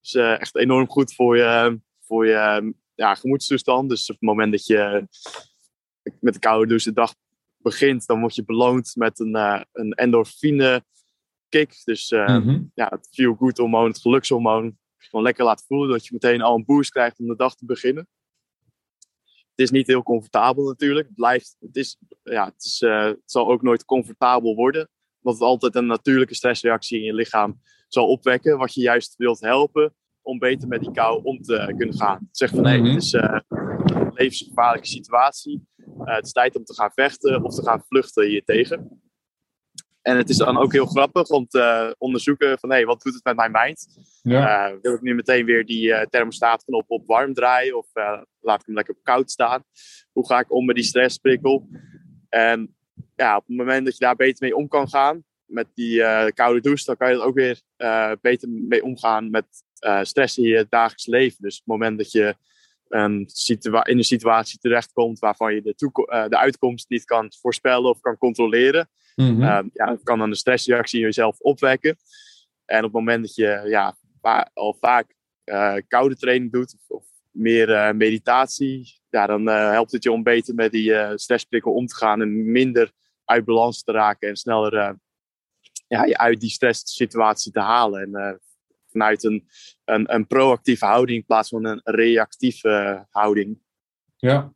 [0.00, 3.88] Dus echt enorm goed voor je, voor je eh, ja, gemoedstoestand.
[3.88, 5.06] Dus op het moment dat je
[6.20, 7.14] met de koude douche de dag
[7.56, 9.34] begint, dan word je beloond met een,
[9.72, 10.84] een endorfine
[11.48, 11.80] kick.
[11.84, 12.62] Dus mhm.
[12.74, 14.78] ja, het feel good hormoon, het gelukshormoon.
[14.96, 17.64] Gewoon lekker laten voelen dat je meteen al een boost krijgt om de dag te
[17.64, 18.08] beginnen.
[19.50, 21.06] Het is niet heel comfortabel natuurlijk.
[21.06, 24.88] Het, blijft, het, is, ja, het, is, eh, het zal ook nooit comfortabel worden.
[25.22, 28.58] Omdat het altijd een natuurlijke stressreactie in je lichaam zal opwekken.
[28.58, 32.28] Wat je juist wilt helpen om beter met die kou om te kunnen gaan.
[32.32, 32.88] Zeg van nee, Mhm.
[32.94, 35.66] het is eh, een levensgevaarlijke situatie.
[35.76, 39.00] Eh, het is tijd om te gaan vechten of te gaan vluchten hier tegen.
[40.02, 43.24] En het is dan ook heel grappig om te onderzoeken van hé, wat doet het
[43.24, 43.86] met mijn mind?
[44.22, 48.20] Ja, Eh, wil ik nu meteen weer die eh thermostaatknop op warm draaien of eh,
[48.40, 49.64] laat ik hem lekker op koud staan?
[50.12, 51.68] Hoe ga ik om met die stressprikkel?
[52.28, 52.76] En
[53.16, 56.32] ja, op het moment dat je daar beter mee om kan gaan, met die eh,
[56.32, 59.46] koude douche, dan kan je er ook weer eh, beter mee omgaan met
[59.78, 61.36] eh, stress in je dagelijks leven.
[61.40, 62.34] Dus op het moment dat je
[62.88, 65.74] in een situatie terechtkomt waarvan je de,
[66.06, 68.88] eh, de uitkomst niet kan voorspellen of kan controleren,
[69.20, 69.42] mhm.
[69.42, 71.96] Ehm, ja, het kan dan een stressreactie in jezelf opwekken.
[72.64, 76.96] En op het moment dat je ja, va- al vaak eh, koude training doet of,
[76.96, 81.72] of meer eh, meditatie, ja, dan eh, helpt het je om beter met die stressprikkel
[81.72, 82.92] om te gaan en minder
[83.24, 84.98] uit balans te raken en sneller
[85.88, 88.14] ja, je uit die stresssituatie te halen.
[88.14, 88.40] En
[88.90, 89.48] vanuit een,
[89.84, 93.58] een, een proactieve houding in plaats van een reactieve houding.
[94.16, 94.52] Ja.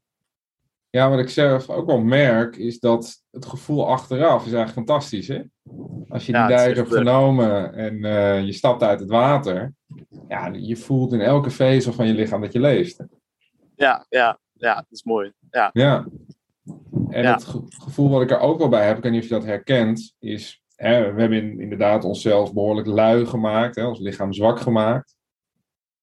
[0.94, 5.28] Ja, wat ik zelf ook wel merk, is dat het gevoel achteraf is eigenlijk fantastisch,
[5.28, 5.42] hè?
[6.08, 9.72] Als je die Ja, duik hebt genomen en eh, je stapt uit het water,
[10.28, 13.04] ja, je voelt in elke vezel van je lichaam dat je leeft.
[13.76, 15.32] Ja, ja, ja, dat is mooi.
[15.50, 16.06] Ja, Ja.
[17.10, 17.32] En Ja.
[17.32, 19.34] het ge- gevoel wat ik er ook wel bij heb, ik weet niet of je
[19.34, 24.32] dat herkent, is, hè, we hebben in- inderdaad onszelf behoorlijk lui gemaakt, hè, ons lichaam
[24.32, 25.16] zwak gemaakt.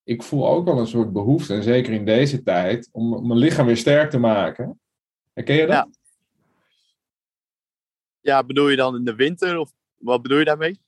[0.03, 3.65] Ik voel ook wel een soort behoefte, en zeker in deze tijd, om mijn lichaam
[3.65, 4.80] weer sterk te maken.
[5.33, 5.75] Herken je dat?
[5.75, 5.89] Ja.
[8.19, 10.79] ja, bedoel je dan in de winter of wat bedoel je daarmee?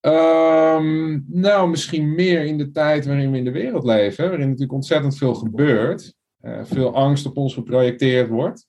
[0.00, 4.72] Ehm, nou, misschien meer in de tijd waarin we in de wereld leven, waarin natuurlijk
[4.72, 8.66] ontzettend veel gebeurt, eh, veel angst op ons geprojecteerd wordt.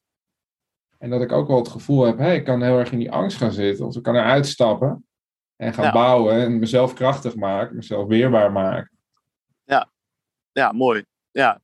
[0.98, 3.12] En dat ik ook wel het gevoel heb, hey, ik kan heel erg in die
[3.12, 5.08] angst gaan zitten, of ik kan eruit stappen
[5.56, 5.92] en gaan Ja.
[5.92, 8.92] bouwen en mezelf krachtig maken, mezelf weerbaar maken.
[10.54, 11.06] Ja, mooi.
[11.32, 11.62] Ja,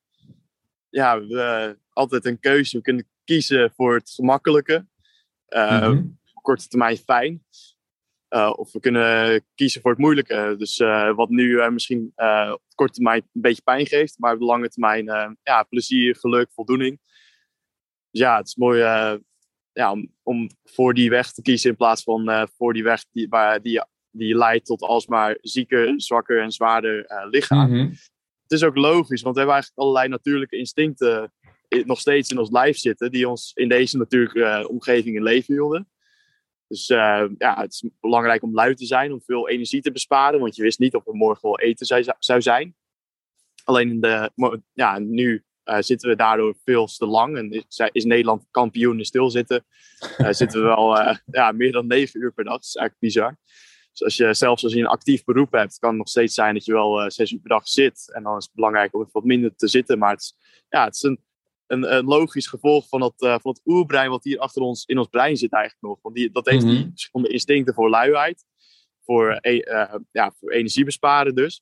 [0.90, 2.78] ja we, eh, altijd een keuze.
[2.78, 4.88] We kunnen kiezen voor het gemakkelijke,
[5.46, 5.98] eh, Mhm.
[6.34, 7.44] op korte termijn fijn.
[8.28, 10.56] Eh, of we kunnen kiezen voor het moeilijke.
[10.58, 12.12] Dus eh, wat nu misschien
[12.52, 16.52] op korte termijn een beetje pijn geeft, maar op de lange termijn ja, plezier, geluk,
[16.52, 17.00] voldoening.
[18.12, 18.80] Dus ja, het is mooi
[19.74, 23.28] ja, om, om voor die weg te kiezen in plaats van voor die weg die,
[23.30, 27.90] waar, die, die leidt tot alsmaar zieker, zwakker en zwaarder lichaam Mhm.
[28.44, 31.34] het is ook logisch, want we hebben eigenlijk allerlei natuurlijke instincten
[31.70, 35.54] nog steeds in ons lijf zitten, die ons in deze natuurlijke eh, omgeving in leven
[35.54, 35.90] hielden.
[36.68, 40.40] Dus eh, ja, het is belangrijk om lui te zijn, om veel energie te besparen,
[40.40, 42.76] want je wist niet of er morgen wel eten zou, zou zijn.
[43.64, 44.32] Alleen in de,
[44.74, 49.06] ja, nu eh, zitten we daardoor veel te lang en is, is Nederland kampioen in
[49.06, 49.66] stilzitten.
[50.30, 53.38] Zitten we wel ja, meer dan negen uur per dag, dat is eigenlijk bizar.
[53.92, 56.54] Dus als je, zelfs als je een actief beroep hebt, kan het nog steeds zijn
[56.54, 58.12] dat je wel zes uur per dag zit.
[58.14, 59.98] En dan is het belangrijk om wat minder te zitten.
[59.98, 60.36] Maar het is,
[60.70, 61.20] ja, het is een,
[61.70, 64.98] een, een logisch gevolg van dat, eh, van het oerbrein wat hier achter ons in
[64.98, 66.00] ons brein zit eigenlijk nog.
[66.02, 66.90] Want die, dat heeft die Mhm.
[66.90, 68.46] verschillende instincten voor luiheid.
[69.04, 71.62] Voor, eh, ja, voor energie besparen dus.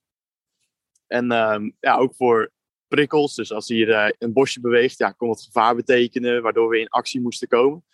[1.08, 2.52] En ehm, ja, ook voor
[2.88, 3.36] prikkels.
[3.36, 6.90] Dus als hier eh, een bosje beweegt, ja, kon het gevaar betekenen, waardoor we in
[6.90, 7.86] actie moesten komen.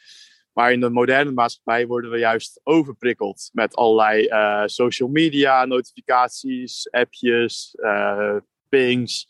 [0.53, 4.27] Maar in de moderne maatschappij worden we juist overprikkeld met allerlei
[4.69, 7.75] social media, notificaties, appjes,
[8.69, 9.27] pings,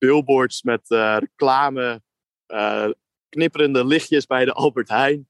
[0.00, 2.02] billboards met eh, reclame,
[2.46, 2.88] eh,
[3.28, 5.28] knipperende lichtjes bij de Albert Heijn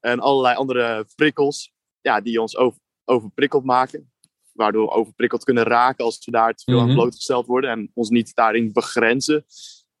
[0.00, 4.12] en allerlei andere prikkels ja, die ons over, overprikkeld maken.
[4.52, 6.94] Waardoor we overprikkeld kunnen raken als we daar te veel aan Mhm.
[6.94, 9.44] blootgesteld worden en ons niet daarin begrenzen.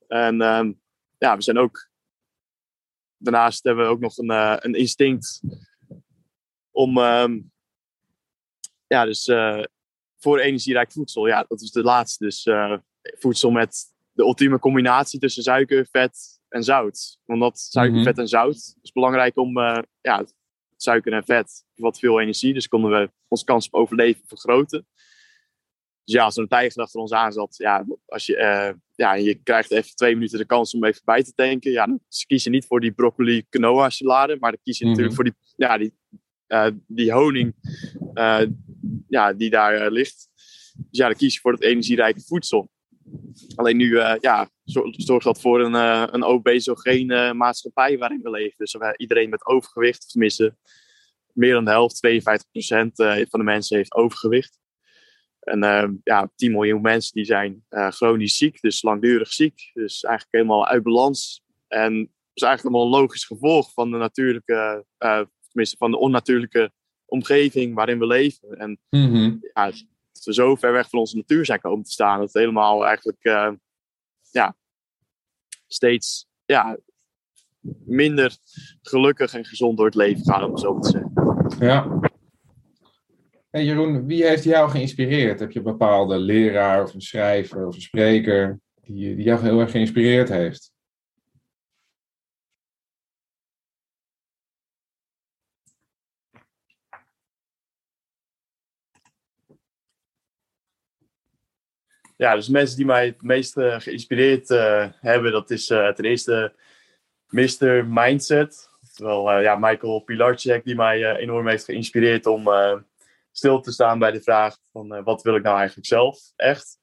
[0.08, 0.72] En ehm,
[1.18, 1.90] ja, we zijn ook
[3.16, 5.40] daarnaast hebben we ook nog een, eh, een instinct
[6.70, 7.40] om ehm,
[8.86, 9.24] ja, dus
[10.18, 11.26] voor energierijk voedsel.
[11.26, 12.24] Ja, dat is de laatste.
[12.24, 12.48] Dus
[13.02, 17.18] voedsel met de ultieme combinatie tussen suiker, vet en zout.
[17.26, 18.04] Omdat suiker, Mhm.
[18.04, 20.24] vet en zout is belangrijk om eh, ja,
[20.76, 22.54] suiker en vet wat veel energie.
[22.54, 24.86] Dus konden we onze kans op overleven vergroten.
[26.04, 29.14] Dus ja, als er een tijger achter ons aan zat, ja, als je, eh, ja,
[29.14, 31.70] je krijgt even twee minuten de kans om even bij te tanken.
[31.70, 34.90] Ja, dan kies je niet voor die broccoli quinoa salade, maar dan kies je Mhm.
[34.92, 35.94] natuurlijk voor die, ja, die,
[36.46, 37.54] eh, die honing
[39.08, 40.28] ja, die daar ligt.
[40.76, 42.70] Dus ja, dan kies je voor het energierijke voedsel.
[43.54, 48.30] Alleen nu eh, ja, zor- zorgt dat voor een, eh een obesogene maatschappij waarin we
[48.30, 48.54] leven.
[48.56, 50.56] Dus iedereen met overgewicht, of tenminste
[51.32, 52.08] meer dan de helft, 52%
[52.94, 54.60] eh, van de mensen heeft overgewicht.
[55.40, 59.70] En eh, ja, 10 miljoen mensen die zijn eh, chronisch ziek, dus langdurig ziek.
[59.72, 61.42] Dus eigenlijk helemaal uit balans.
[61.68, 65.96] En dat is eigenlijk allemaal een logisch gevolg van de natuurlijke, eh, tenminste van de
[65.98, 66.72] onnatuurlijke
[67.04, 68.48] omgeving waarin we leven.
[68.58, 69.36] En Mhm.
[69.54, 69.72] ja,
[70.24, 72.20] dat we zo ver weg van onze natuur zijn komen te staan.
[72.20, 73.52] Dat we helemaal eigenlijk eh,
[74.30, 74.56] ja,
[75.66, 76.78] steeds ja,
[77.84, 78.36] minder
[78.82, 81.12] gelukkig en gezond door het leven gaan, om het zo te zeggen.
[81.58, 82.00] Ja.
[83.50, 85.40] Hey Jeroen, wie heeft jou geïnspireerd?
[85.40, 89.60] Heb je een bepaalde leraar of een schrijver of een spreker die, die jou heel
[89.60, 90.71] erg geïnspireerd heeft?
[102.22, 106.54] Ja, dus mensen die mij het meest geïnspireerd eh, hebben, dat is eh, ten eerste
[107.28, 107.86] Mr.
[107.88, 108.70] Mindset.
[108.94, 112.48] Terwijl eh, ja, Michael Pilarczyk die mij enorm heeft geïnspireerd om
[113.32, 116.78] stil te staan bij de vraag van wat wil ik nou eigenlijk zelf echt?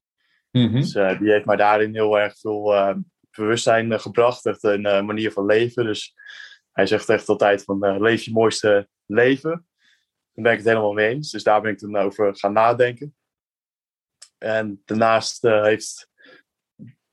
[0.52, 0.73] Mhm.
[0.73, 2.73] Dus die heeft mij daarin heel erg veel
[3.32, 4.45] bewustzijn gebracht.
[4.45, 5.86] Echt een manier van leven.
[5.86, 6.13] Dus
[6.71, 9.67] hij zegt echt altijd van leef je mooiste leven.
[10.34, 11.32] Daar ben ik het helemaal mee eens.
[11.32, 13.13] Dus daar ben ik toen over gaan nadenken.
[14.39, 16.10] En daarnaast eh, heeft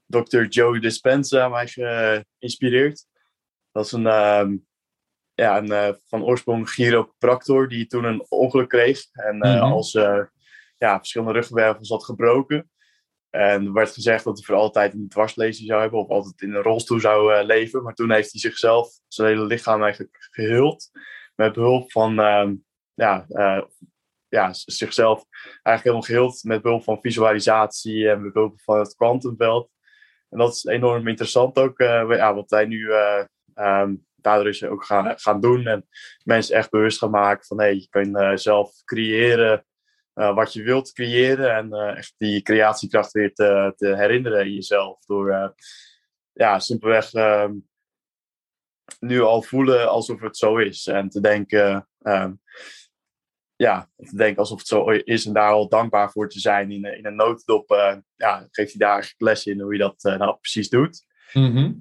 [0.07, 0.43] Dr.
[0.43, 3.07] Joe Dispenza mij geïnspireerd.
[3.73, 4.57] Dat is een, ehm,
[5.35, 9.07] ja, een eh, van oorsprong chiropractor die toen een ongeluk kreeg.
[9.13, 9.73] En eh, Mhm.
[9.73, 10.25] als eh,
[10.77, 12.71] ja, verschillende ruggenwervels had gebroken.
[13.31, 16.55] En er werd gezegd dat hij voor altijd een dwarslezing zou hebben of altijd in
[16.55, 17.83] een rolstoel zou eh, leven.
[17.83, 20.91] Maar toen heeft hij zichzelf, zijn hele lichaam eigenlijk gehuld.
[21.35, 22.55] Met behulp van, ehm,
[22.95, 23.63] ja, eh,
[24.29, 25.25] ja, zichzelf
[25.63, 29.71] eigenlijk helemaal gehuld met behulp van visualisatie en met behulp van het kwantumveld.
[30.31, 32.91] En dat is enorm interessant ook, eh, wat hij nu
[33.55, 35.67] ehm, daardoor is ook gaan, gaan doen.
[35.67, 35.89] En
[36.25, 39.67] mensen echt bewust gaan maken van je kan eh, zelf creëren
[40.13, 41.55] wat je wilt creëren.
[41.55, 45.05] En echt die creatiekracht weer te, herinneren in jezelf.
[45.05, 45.55] Door
[46.33, 47.53] ja, simpelweg ehm,
[49.01, 50.87] nu al voelen alsof het zo is.
[50.87, 52.33] En te denken, ehm,
[53.57, 56.71] ja, te denken alsof het zo is en daar al dankbaar voor te zijn.
[56.71, 59.79] In, een- in een notendop eh, ja, geeft hij daar eigenlijk les in hoe je
[59.79, 61.05] dat eh, nou precies doet.
[61.33, 61.73] Mhm.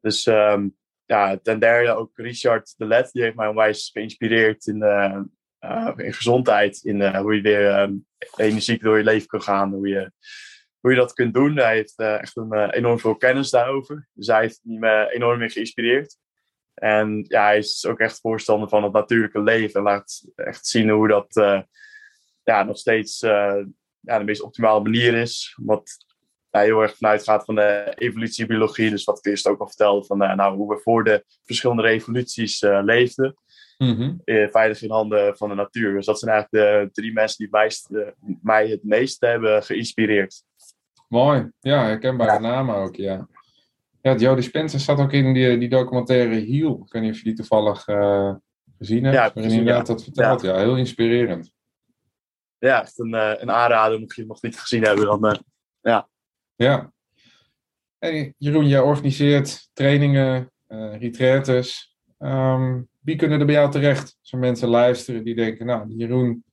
[0.00, 0.68] Dus ehm,
[1.04, 5.20] ja, ten derde ook Richard de Let, die heeft mij onwijs geïnspireerd in, eh,
[5.58, 6.80] eh, in gezondheid.
[6.84, 7.94] In eh, hoe je weer ehm,
[8.36, 10.12] energiek door je leven kan gaan, hoe je,
[10.80, 11.56] hoe je dat kunt doen.
[11.56, 14.08] Hij heeft eh, echt een, eh, enorm veel kennis daarover.
[14.12, 16.16] Dus hij heeft me enorm mee geïnspireerd.
[16.76, 19.74] En ja, hij is ook echt voorstander van het natuurlijke leven.
[19.74, 21.60] En laat echt zien hoe dat eh,
[22.42, 23.56] ja, nog steeds eh,
[24.00, 25.58] ja, de meest optimale manier is.
[25.62, 25.96] Wat
[26.50, 28.90] hij heel erg vanuit gaat van de evolutiebiologie.
[28.90, 31.82] Dus wat ik eerst ook al vertelde, van eh, nou, hoe we voor de verschillende
[31.82, 33.36] revoluties leefden.
[33.78, 34.14] Mhm.
[34.50, 35.94] veilig in handen van de natuur.
[35.94, 40.42] Dus dat zijn eigenlijk de drie mensen die mij het meest hebben geïnspireerd.
[41.08, 41.50] Mooi.
[41.60, 42.38] Ja, herkenbare Ja.
[42.38, 43.28] namen ook, ja.
[44.06, 46.82] Ja, Joe Dispenza zat ook in die, die documentaire Heal.
[46.84, 48.34] Ik weet niet of je die toevallig eh,
[48.78, 49.16] gezien hebt.
[49.16, 49.92] Ja, waarin gezien, inderdaad ja.
[49.92, 50.42] dat vertelt.
[50.42, 50.56] Ja.
[50.56, 51.52] heel inspirerend.
[52.58, 54.00] Ja, echt een, eh, een aanrader.
[54.00, 56.00] Mocht je het nog niet gezien hebben, dan eh,
[56.56, 56.92] Ja.
[57.98, 61.96] Hey, Jeroen, jij organiseert trainingen, retraites.
[62.18, 64.18] Ehm, wie kunnen er bij jou terecht?
[64.22, 66.44] Er mensen luisteren die denken, nou, Jeroen,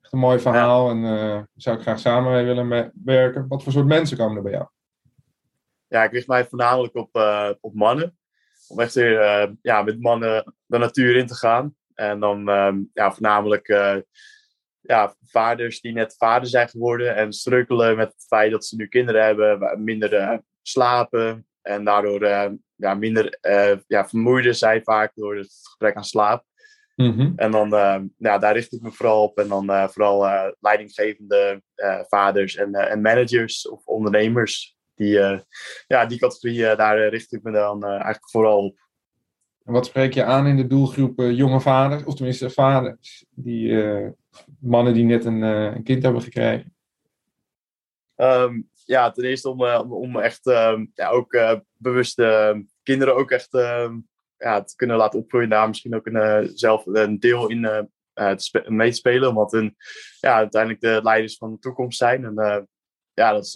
[0.00, 3.48] echt een mooi verhaal en eh zou ik graag samen mee willen werken.
[3.48, 4.66] Wat voor soort mensen komen er bij jou?
[5.92, 8.18] Ja, ik richt mij voornamelijk op, eh, op mannen.
[8.68, 11.76] Om echt weer eh, ja, met mannen de natuur in te gaan.
[11.94, 13.96] En dan ehm, ja, voornamelijk eh,
[14.80, 18.86] ja, vaders die net vader zijn geworden en strukkelen met het feit dat ze nu
[18.86, 22.26] kinderen hebben, minder slapen en daardoor
[22.76, 23.38] ja, minder
[23.86, 26.44] ja, vermoeider zijn vaak door het gebrek aan slaap.
[26.96, 27.32] Mhm.
[27.36, 29.38] En dan, eh, ja, daar richt ik me vooral op.
[29.38, 31.62] En dan vooral leidinggevende
[32.08, 34.76] vaders en, en managers of ondernemers.
[34.94, 35.38] Die, eh,
[35.86, 38.80] ja, die categorie, eh, daar eh, richt ik me dan eigenlijk vooral op.
[39.64, 43.84] En wat spreek je aan in de doelgroep jonge vaders, of tenminste vaders, die,
[44.60, 46.74] mannen die net een, een kind hebben gekregen?
[48.16, 53.54] Ehm, ja, ten eerste om, om, om echt ehm, ja, ook bewuste kinderen ook echt
[53.54, 53.98] ehm,
[54.36, 55.48] ja, te kunnen laten opgroeien.
[55.48, 57.88] Daar misschien ook een, zelf een deel in
[58.66, 59.28] mee te spelen.
[59.28, 59.76] Omdat hun
[60.20, 62.24] ja, uiteindelijk de leiders van de toekomst zijn.
[62.24, 62.68] En
[63.14, 63.54] ja, dat is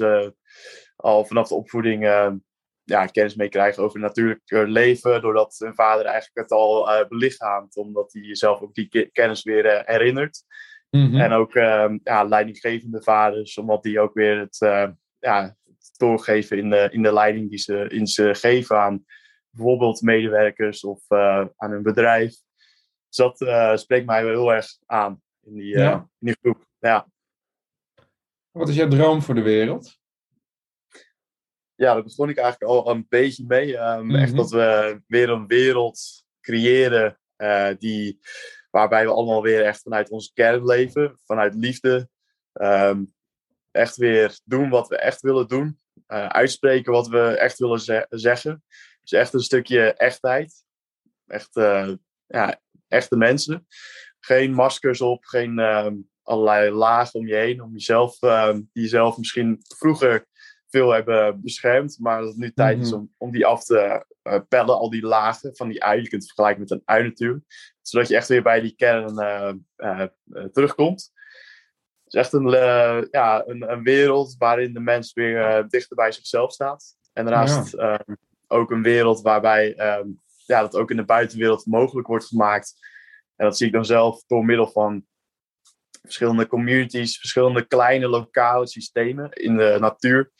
[0.96, 2.04] al vanaf de opvoeding
[2.86, 5.22] ja, kennis mee krijgen over natuurlijk leven.
[5.22, 7.76] Doordat hun vader eigenlijk het al uh, belichaamt.
[7.76, 10.42] Omdat hij zelf ook die kennis weer uh, herinnert.
[10.90, 11.16] Mhm.
[11.16, 13.58] En ook uh, ja, leidinggevende vaders.
[13.58, 14.56] Omdat die ook weer het,
[15.18, 15.56] ja,
[15.96, 19.04] doorgeven in de, in de leiding die ze, in ze geven aan
[19.50, 21.10] bijvoorbeeld medewerkers of
[21.56, 22.34] aan hun bedrijf.
[23.08, 23.36] Dus dat
[23.80, 26.66] spreekt mij wel heel erg aan in die, in die groep.
[26.78, 27.08] Ja.
[28.50, 29.98] Wat is jouw droom voor de wereld?
[31.76, 33.76] Ja, daar begon ik eigenlijk al een beetje mee.
[33.76, 34.36] Um, Echt mhm.
[34.36, 38.20] dat we weer een wereld creëren uh, die,
[38.70, 42.08] waarbij we allemaal weer echt vanuit onze kern leven, vanuit liefde.
[42.52, 43.14] Um,
[43.70, 45.80] echt weer doen wat we echt willen doen.
[46.08, 48.64] Uh, uitspreken wat we echt willen ze zeggen.
[49.00, 50.64] Dus echt een stukje echtheid.
[51.26, 51.92] Echt, uh,
[52.26, 53.66] ja, echte mensen.
[54.20, 57.62] Geen maskers op, geen um, allerlei lagen om je heen.
[57.62, 60.26] Om jezelf, die jezelf misschien vroeger
[60.76, 61.96] veel hebben beschermd.
[62.00, 62.98] Maar dat het nu tijd is mhm.
[62.98, 66.02] om, om die af te uh, pellen, al die lagen van die ui.
[66.02, 67.44] Je kunt het vergelijken met een ui natuurlijk.
[67.82, 71.12] Zodat je echt weer bij die kern uh, uh, terugkomt.
[72.04, 72.50] Het is echt een,
[73.10, 76.96] ja, een, een, wereld waarin de mens weer dichter bij zichzelf staat.
[77.12, 77.76] En daarnaast
[78.46, 79.74] ook een wereld waarbij
[80.46, 82.74] ja, dat ook in de buitenwereld mogelijk wordt gemaakt.
[83.36, 85.06] En dat zie ik dan zelf door middel van
[86.06, 90.30] verschillende communities, verschillende kleine lokale systemen in de natuur.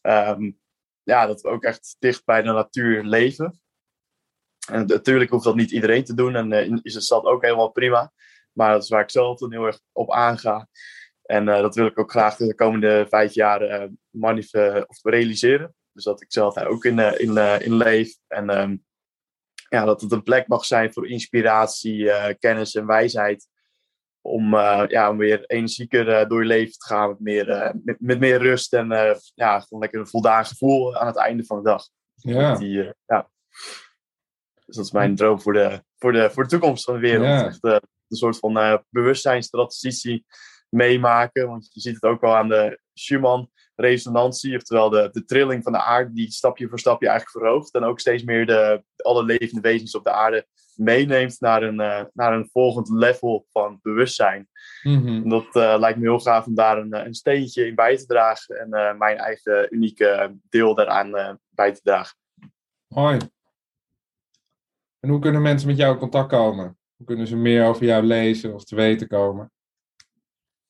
[0.00, 0.50] Ehm,
[1.02, 3.60] ja, dat we ook echt dicht bij de natuur leven.
[4.68, 7.70] En natuurlijk hoeft dat niet iedereen te doen en uh, is de stad ook helemaal
[7.70, 8.12] prima.
[8.52, 10.68] Maar dat is waar ik zelf dan heel erg op aanga.
[11.22, 15.74] En uh, dat wil ik ook graag de komende vijf jaar uh, of realiseren.
[15.92, 18.16] Dus dat ik zelf daar ook in, in, in leef.
[18.26, 18.84] En um,
[19.68, 23.48] ja, dat het een plek mag zijn voor inspiratie, kennis en wijsheid
[24.26, 27.70] om, uh, ja, om weer energieker uh, door je leven te gaan met meer, uh,
[27.84, 28.88] met, met, meer rust en
[29.34, 31.88] ja, gewoon lekker een voldaan gevoel aan het einde van de dag.
[32.14, 32.56] Ja.
[32.56, 33.30] Die, ja.
[34.64, 37.26] Dus dat is mijn droom voor de, voor de, voor de toekomst van de wereld.
[37.26, 37.46] Ja.
[37.46, 40.26] Echt een soort van bewustzijnstransitie
[40.68, 41.48] meemaken.
[41.48, 45.72] Want je ziet het ook al aan de Schumann resonantie, oftewel de, de trilling van
[45.72, 47.74] de aarde, die stapje voor stapje eigenlijk verhoogt.
[47.74, 52.04] En ook steeds meer de, alle levende wezens op de aarde meeneemt naar een, uh,
[52.12, 54.48] naar een volgend level van bewustzijn.
[54.82, 58.06] Mm Dat uh, lijkt me heel gaaf om daar een, een steentje in bij te
[58.06, 62.16] dragen en uh, mijn eigen unieke deel daaraan bij te dragen.
[62.86, 63.18] Hoi.
[65.00, 66.78] En hoe kunnen mensen met jou in contact komen?
[66.96, 69.52] Hoe kunnen ze meer over jou lezen of te weten komen?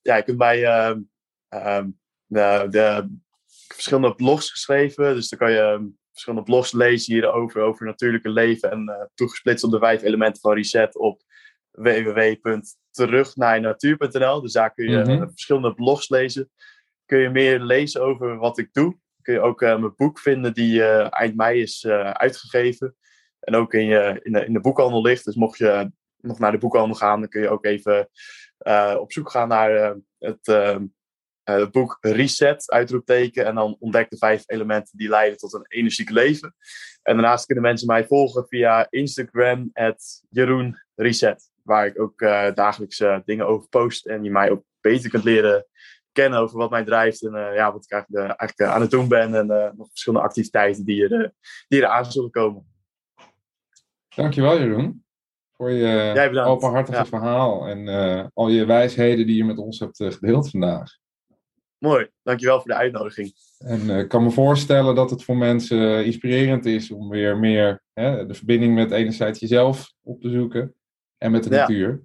[0.01, 0.65] Ja, je kunt bij
[1.49, 1.91] ehm,
[2.29, 3.09] ehm, de, de,
[3.69, 5.15] verschillende blogs geschreven.
[5.15, 8.71] Dus dan kan je ehm, verschillende blogs lezen hierover, over natuurlijke leven.
[8.71, 11.23] En uh, toegesplitst op de vijf elementen van Reset op
[11.71, 14.41] www.terugnaarnatuur.nl.
[14.41, 16.51] Dus daar kun je mm verschillende blogs lezen.
[17.05, 18.99] Kun je meer lezen over wat ik doe.
[19.23, 22.97] Kun je ook uh, mijn boek vinden die uh, eind mei is uitgegeven.
[23.41, 25.25] En ook in, je, in, de, in de boekhandel ligt.
[25.25, 28.09] Dus mocht je nog naar de boekhandel gaan, dan kun je ook even
[28.99, 30.49] op zoek gaan naar het
[31.51, 33.47] uh, het boek Reset, uitroepteken.
[33.47, 36.55] En dan ontdek de vijf elementen die leiden tot een energiek leven.
[37.03, 39.71] En daarnaast kunnen mensen mij volgen via Instagram,
[40.29, 41.51] Jeroen Reset.
[41.63, 44.07] Waar ik ook uh, dagelijks uh, dingen over post.
[44.07, 45.67] En je mij ook beter kunt leren
[46.13, 47.25] kennen over wat mij drijft.
[47.25, 49.35] En ja, wat ik eigenlijk, eigenlijk aan het doen ben.
[49.35, 51.33] En nog verschillende activiteiten die er,
[51.69, 52.67] die er aan zullen komen.
[54.15, 55.05] Dankjewel Jeroen.
[55.57, 57.89] Voor je openhartige verhaal en
[58.35, 60.97] al je wijsheden die je met ons hebt gedeeld vandaag.
[61.79, 63.33] Mooi, dankjewel voor de uitnodiging.
[63.59, 67.83] En eh, ik kan me voorstellen dat het voor mensen inspirerend is om weer meer
[67.93, 70.75] hè, de verbinding met enerzijds jezelf op te zoeken
[71.19, 72.03] en met de natuur.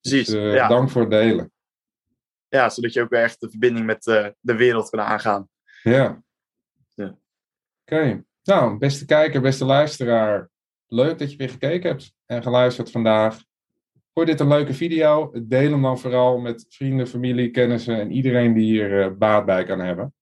[0.00, 0.26] Precies.
[0.26, 1.52] Dus, uh, Dank voor het delen.
[2.48, 5.48] Ja, zodat je ook weer echt de verbinding met uh, de wereld kan aangaan.
[5.82, 6.22] Ja.
[6.94, 7.04] ja.
[7.04, 7.16] Oké.
[7.84, 8.24] Okay.
[8.42, 10.50] Nou, beste kijker, beste luisteraar.
[10.86, 13.42] Leuk dat je weer gekeken hebt en geluisterd vandaag.
[14.14, 15.32] Vond dit een leuke video?
[15.42, 19.64] Deel hem dan vooral met vrienden, familie, kennissen en iedereen die hier uh, baat bij
[19.64, 20.14] kan hebben.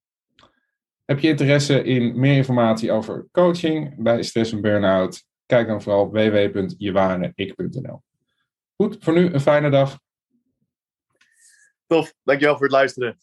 [1.04, 5.24] Heb je interesse in meer informatie over coaching bij stress en burn-out?
[5.46, 8.02] Kijk dan vooral op www.jewareik.nl.
[8.76, 9.98] Goed, voor nu een fijne dag.
[11.86, 13.18] Tof, dankjewel voor het luisteren.